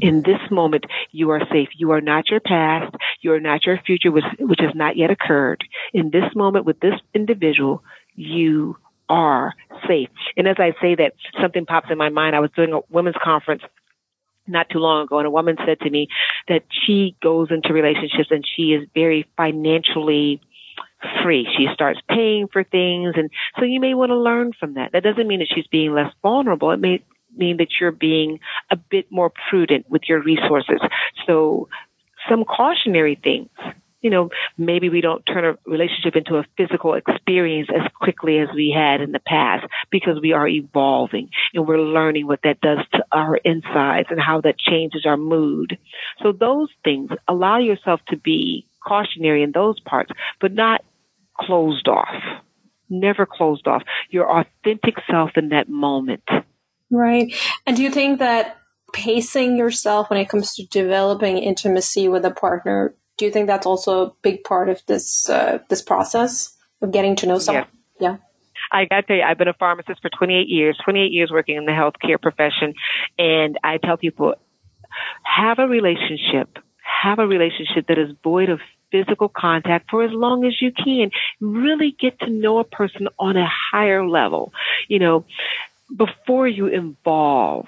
In 0.00 0.22
this 0.22 0.40
moment, 0.50 0.84
you 1.12 1.30
are 1.30 1.40
safe. 1.50 1.68
You 1.76 1.92
are 1.92 2.00
not 2.00 2.30
your 2.30 2.40
past. 2.40 2.94
You 3.20 3.32
are 3.32 3.40
not 3.40 3.64
your 3.64 3.78
future, 3.86 4.10
which, 4.10 4.24
which 4.38 4.60
has 4.60 4.74
not 4.74 4.96
yet 4.96 5.10
occurred. 5.10 5.64
In 5.94 6.10
this 6.10 6.34
moment 6.34 6.64
with 6.64 6.80
this 6.80 6.94
individual, 7.14 7.82
you 8.14 8.76
are 9.08 9.54
safe. 9.86 10.08
And 10.36 10.46
as 10.46 10.56
I 10.58 10.72
say 10.80 10.94
that, 10.96 11.14
something 11.40 11.64
pops 11.64 11.90
in 11.90 11.98
my 11.98 12.10
mind. 12.10 12.36
I 12.36 12.40
was 12.40 12.50
doing 12.54 12.72
a 12.72 12.80
women's 12.90 13.16
conference 13.22 13.62
not 14.48 14.68
too 14.70 14.78
long 14.78 15.04
ago 15.04 15.18
and 15.18 15.26
a 15.26 15.30
woman 15.30 15.56
said 15.66 15.78
to 15.80 15.90
me 15.90 16.08
that 16.48 16.64
she 16.70 17.16
goes 17.22 17.48
into 17.50 17.72
relationships 17.72 18.30
and 18.30 18.44
she 18.46 18.72
is 18.72 18.88
very 18.94 19.28
financially 19.36 20.40
free. 21.22 21.46
She 21.56 21.68
starts 21.72 22.00
paying 22.08 22.48
for 22.52 22.64
things. 22.64 23.14
And 23.16 23.30
so 23.58 23.64
you 23.64 23.80
may 23.80 23.94
want 23.94 24.10
to 24.10 24.16
learn 24.16 24.52
from 24.58 24.74
that. 24.74 24.92
That 24.92 25.02
doesn't 25.02 25.26
mean 25.26 25.40
that 25.40 25.48
she's 25.54 25.66
being 25.66 25.92
less 25.92 26.12
vulnerable. 26.22 26.70
It 26.70 26.80
may 26.80 27.02
mean 27.36 27.58
that 27.58 27.68
you're 27.80 27.92
being 27.92 28.40
a 28.70 28.76
bit 28.76 29.10
more 29.10 29.30
prudent 29.48 29.88
with 29.88 30.02
your 30.08 30.22
resources. 30.22 30.80
So 31.26 31.68
some 32.28 32.44
cautionary 32.44 33.18
things. 33.22 33.48
You 34.00 34.10
know, 34.10 34.30
maybe 34.56 34.88
we 34.88 35.00
don't 35.00 35.24
turn 35.24 35.44
a 35.44 35.58
relationship 35.68 36.14
into 36.14 36.36
a 36.36 36.44
physical 36.56 36.94
experience 36.94 37.68
as 37.74 37.90
quickly 38.00 38.38
as 38.38 38.48
we 38.54 38.72
had 38.74 39.00
in 39.00 39.10
the 39.10 39.18
past 39.18 39.66
because 39.90 40.20
we 40.22 40.32
are 40.32 40.46
evolving 40.46 41.30
and 41.52 41.66
we're 41.66 41.80
learning 41.80 42.26
what 42.26 42.40
that 42.44 42.60
does 42.60 42.78
to 42.92 43.04
our 43.10 43.36
insides 43.36 44.08
and 44.10 44.20
how 44.20 44.40
that 44.42 44.58
changes 44.58 45.04
our 45.04 45.16
mood. 45.16 45.78
So 46.22 46.32
those 46.32 46.68
things 46.84 47.10
allow 47.26 47.58
yourself 47.58 48.00
to 48.08 48.16
be 48.16 48.68
cautionary 48.86 49.42
in 49.42 49.52
those 49.52 49.80
parts, 49.80 50.12
but 50.40 50.52
not 50.52 50.84
closed 51.38 51.88
off. 51.88 52.42
Never 52.88 53.26
closed 53.26 53.66
off. 53.66 53.82
Your 54.10 54.30
authentic 54.30 54.94
self 55.10 55.30
in 55.36 55.50
that 55.50 55.68
moment. 55.68 56.22
Right. 56.90 57.34
And 57.66 57.76
do 57.76 57.82
you 57.82 57.90
think 57.90 58.18
that 58.18 58.56
pacing 58.92 59.58
yourself 59.58 60.08
when 60.10 60.18
it 60.18 60.28
comes 60.28 60.54
to 60.54 60.66
developing 60.66 61.38
intimacy 61.38 62.08
with 62.08 62.24
a 62.24 62.30
partner, 62.30 62.94
do 63.18 63.24
you 63.24 63.30
think 63.30 63.46
that's 63.46 63.66
also 63.66 64.06
a 64.06 64.12
big 64.22 64.44
part 64.44 64.68
of 64.68 64.80
this 64.86 65.28
uh, 65.28 65.58
this 65.68 65.82
process 65.82 66.56
of 66.80 66.92
getting 66.92 67.16
to 67.16 67.26
know 67.26 67.38
someone? 67.38 67.66
Yeah. 68.00 68.10
yeah. 68.10 68.16
I 68.72 68.84
got 68.84 69.02
to 69.02 69.02
tell 69.02 69.16
you, 69.16 69.22
I've 69.22 69.38
been 69.38 69.48
a 69.48 69.54
pharmacist 69.54 70.00
for 70.00 70.10
28 70.10 70.48
years, 70.48 70.78
28 70.84 71.12
years 71.12 71.30
working 71.30 71.56
in 71.56 71.64
the 71.64 71.72
healthcare 71.72 72.20
profession. 72.20 72.74
And 73.18 73.58
I 73.62 73.78
tell 73.78 73.96
people, 73.96 74.34
have 75.22 75.58
a 75.58 75.66
relationship, 75.66 76.58
have 77.02 77.18
a 77.18 77.26
relationship 77.26 77.86
that 77.88 77.98
is 77.98 78.10
void 78.22 78.50
of 78.50 78.60
physical 78.90 79.28
contact 79.28 79.90
for 79.90 80.02
as 80.02 80.10
long 80.12 80.44
as 80.44 80.60
you 80.60 80.72
can. 80.72 81.10
Really 81.40 81.96
get 81.98 82.18
to 82.20 82.30
know 82.30 82.58
a 82.58 82.64
person 82.64 83.08
on 83.18 83.36
a 83.36 83.48
higher 83.48 84.06
level, 84.06 84.52
you 84.88 84.98
know, 84.98 85.24
before 85.94 86.46
you 86.46 86.66
involve 86.66 87.66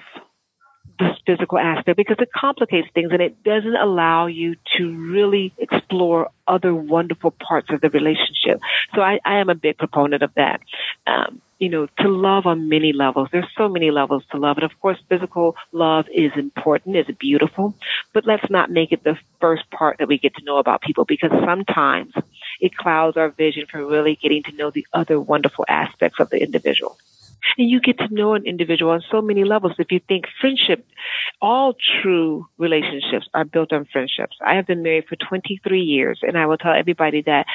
this 1.01 1.17
physical 1.25 1.57
aspect 1.57 1.97
because 1.97 2.17
it 2.19 2.31
complicates 2.31 2.87
things 2.93 3.09
and 3.11 3.21
it 3.21 3.43
doesn't 3.43 3.75
allow 3.75 4.27
you 4.27 4.55
to 4.77 5.11
really 5.11 5.53
explore 5.57 6.29
other 6.47 6.73
wonderful 6.73 7.31
parts 7.31 7.69
of 7.71 7.81
the 7.81 7.89
relationship. 7.89 8.59
So 8.95 9.01
I, 9.01 9.19
I 9.25 9.37
am 9.37 9.49
a 9.49 9.55
big 9.55 9.77
proponent 9.77 10.23
of 10.23 10.33
that. 10.35 10.61
Um, 11.07 11.41
you 11.59 11.69
know, 11.69 11.87
to 11.99 12.07
love 12.07 12.47
on 12.47 12.69
many 12.69 12.91
levels. 12.91 13.29
There's 13.31 13.45
so 13.55 13.69
many 13.69 13.91
levels 13.91 14.23
to 14.31 14.37
love. 14.37 14.57
And 14.57 14.63
of 14.63 14.79
course, 14.79 14.97
physical 15.07 15.55
love 15.71 16.07
is 16.11 16.31
important, 16.35 16.95
is 16.95 17.05
beautiful, 17.19 17.75
but 18.13 18.25
let's 18.25 18.49
not 18.49 18.71
make 18.71 18.91
it 18.91 19.03
the 19.03 19.15
first 19.39 19.69
part 19.69 19.99
that 19.99 20.07
we 20.07 20.17
get 20.17 20.33
to 20.35 20.43
know 20.43 20.57
about 20.57 20.81
people 20.81 21.05
because 21.05 21.29
sometimes 21.45 22.13
it 22.59 22.75
clouds 22.75 23.15
our 23.15 23.29
vision 23.29 23.67
for 23.67 23.85
really 23.85 24.15
getting 24.15 24.41
to 24.43 24.51
know 24.53 24.71
the 24.71 24.87
other 24.91 25.19
wonderful 25.19 25.63
aspects 25.67 26.19
of 26.19 26.31
the 26.31 26.41
individual. 26.41 26.97
And 27.57 27.69
you 27.69 27.79
get 27.79 27.97
to 27.99 28.13
know 28.13 28.33
an 28.33 28.45
individual 28.45 28.91
on 28.91 29.01
so 29.11 29.21
many 29.21 29.43
levels. 29.43 29.73
If 29.79 29.91
you 29.91 29.99
think 30.07 30.25
friendship, 30.39 30.85
all 31.41 31.75
true 32.01 32.47
relationships 32.57 33.27
are 33.33 33.45
built 33.45 33.73
on 33.73 33.85
friendships. 33.91 34.37
I 34.45 34.55
have 34.55 34.67
been 34.67 34.83
married 34.83 35.05
for 35.07 35.15
23 35.15 35.81
years 35.81 36.19
and 36.21 36.37
I 36.37 36.45
will 36.45 36.57
tell 36.57 36.73
everybody 36.73 37.21
that 37.23 37.45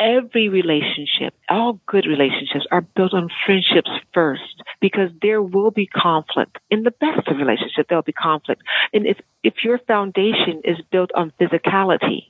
every 0.00 0.48
relationship, 0.48 1.34
all 1.48 1.80
good 1.86 2.06
relationships 2.06 2.66
are 2.70 2.82
built 2.82 3.14
on 3.14 3.28
friendships 3.44 3.90
first 4.14 4.62
because 4.80 5.10
there 5.22 5.42
will 5.42 5.70
be 5.70 5.86
conflict. 5.86 6.58
In 6.70 6.84
the 6.84 6.92
best 6.92 7.26
of 7.26 7.36
relationships, 7.36 7.86
there'll 7.88 8.02
be 8.02 8.12
conflict. 8.12 8.62
And 8.92 9.06
if, 9.06 9.18
if 9.42 9.64
your 9.64 9.78
foundation 9.78 10.62
is 10.64 10.76
built 10.90 11.10
on 11.14 11.32
physicality, 11.40 12.26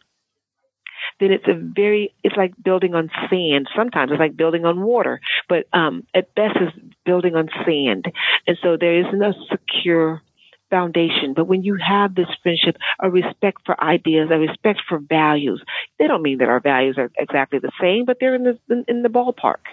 then 1.21 1.33
it's 1.33 1.49
a 1.49 1.55
very, 1.55 2.15
it's 2.23 2.37
like 2.37 2.55
building 2.63 2.95
on 2.95 3.11
sand. 3.31 3.69
Sometimes 3.77 4.13
it's 4.13 4.21
like 4.21 4.37
building 4.37 4.65
on 4.65 4.83
water, 4.83 5.21
but, 5.49 5.67
um, 5.73 6.07
at 6.15 6.35
best 6.35 6.57
is 6.61 6.73
building 7.05 7.35
on 7.35 7.49
sand. 7.65 8.07
And 8.47 8.57
so 8.63 8.77
there 8.77 9.01
isn't 9.07 9.23
a 9.23 9.33
secure 9.51 10.23
foundation. 10.71 11.33
But 11.35 11.47
when 11.47 11.63
you 11.63 11.77
have 11.77 12.15
this 12.15 12.29
friendship, 12.43 12.77
a 13.01 13.11
respect 13.11 13.63
for 13.65 13.83
ideas, 13.83 14.29
a 14.31 14.39
respect 14.39 14.83
for 14.89 14.99
values, 14.99 15.63
they 15.99 16.07
don't 16.07 16.23
mean 16.23 16.39
that 16.39 16.49
our 16.49 16.61
values 16.61 16.97
are 16.99 17.11
exactly 17.19 17.59
the 17.59 17.73
same, 17.81 18.05
but 18.05 18.19
they're 18.21 18.35
in 18.35 18.45
the 18.45 18.59
in, 18.69 18.85
in 18.87 19.03
the 19.03 19.09
ballpark. 19.09 19.65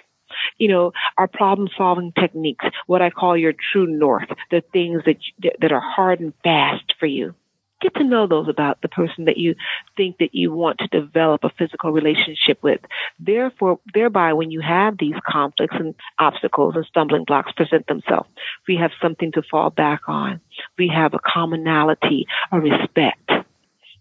you 0.57 0.67
know, 0.67 0.91
our 1.17 1.27
problem 1.27 1.67
solving 1.77 2.11
techniques, 2.19 2.65
what 2.87 3.01
I 3.01 3.09
call 3.09 3.37
your 3.37 3.53
true 3.53 3.87
north, 3.87 4.29
the 4.51 4.61
things 4.73 5.03
that, 5.05 5.17
that 5.61 5.71
are 5.71 5.81
hard 5.81 6.19
and 6.19 6.33
fast 6.43 6.93
for 6.99 7.05
you 7.05 7.35
get 7.81 7.93
to 7.95 8.03
know 8.03 8.27
those 8.27 8.47
about 8.47 8.81
the 8.81 8.87
person 8.87 9.25
that 9.25 9.37
you 9.37 9.55
think 9.97 10.17
that 10.19 10.33
you 10.33 10.51
want 10.51 10.79
to 10.79 10.87
develop 10.87 11.43
a 11.43 11.49
physical 11.57 11.91
relationship 11.91 12.61
with. 12.61 12.79
Therefore, 13.19 13.79
thereby, 13.93 14.33
when 14.33 14.51
you 14.51 14.61
have 14.61 14.97
these 14.97 15.15
conflicts 15.27 15.75
and 15.77 15.93
obstacles 16.19 16.75
and 16.75 16.85
stumbling 16.85 17.25
blocks 17.25 17.51
present 17.51 17.87
themselves, 17.87 18.29
we 18.67 18.75
have 18.77 18.91
something 19.01 19.31
to 19.33 19.43
fall 19.49 19.69
back 19.69 20.01
on. 20.07 20.39
We 20.77 20.87
have 20.89 21.13
a 21.13 21.19
commonality, 21.19 22.27
a 22.51 22.59
respect 22.59 23.29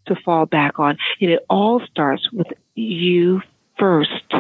to 0.06 0.16
fall 0.24 0.46
back 0.46 0.78
on. 0.78 0.96
And 1.20 1.30
it 1.30 1.44
all 1.48 1.80
starts 1.90 2.30
with 2.32 2.48
you 2.74 3.42
first. 3.78 4.34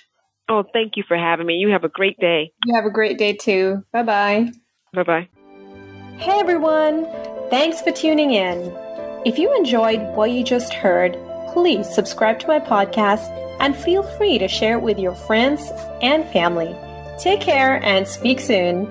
Oh, 0.48 0.64
thank 0.72 0.96
you 0.96 1.02
for 1.06 1.16
having 1.16 1.46
me. 1.46 1.54
You 1.54 1.70
have 1.70 1.84
a 1.84 1.88
great 1.88 2.18
day. 2.18 2.52
You 2.64 2.74
have 2.76 2.84
a 2.84 2.90
great 2.90 3.18
day 3.18 3.34
too. 3.34 3.84
Bye 3.92 4.04
bye. 4.04 4.48
Bye 4.94 5.02
bye. 5.02 5.28
Hey 6.18 6.40
everyone! 6.40 7.06
Thanks 7.50 7.82
for 7.82 7.92
tuning 7.92 8.30
in. 8.30 8.72
If 9.26 9.38
you 9.38 9.54
enjoyed 9.54 10.00
what 10.16 10.30
you 10.30 10.42
just 10.42 10.72
heard, 10.72 11.12
please 11.52 11.86
subscribe 11.88 12.40
to 12.40 12.46
my 12.46 12.58
podcast 12.58 13.28
and 13.60 13.76
feel 13.76 14.02
free 14.02 14.38
to 14.38 14.48
share 14.48 14.78
it 14.78 14.82
with 14.82 14.98
your 14.98 15.14
friends 15.14 15.70
and 16.00 16.26
family. 16.28 16.74
Take 17.18 17.42
care 17.42 17.82
and 17.84 18.08
speak 18.08 18.40
soon. 18.40 18.86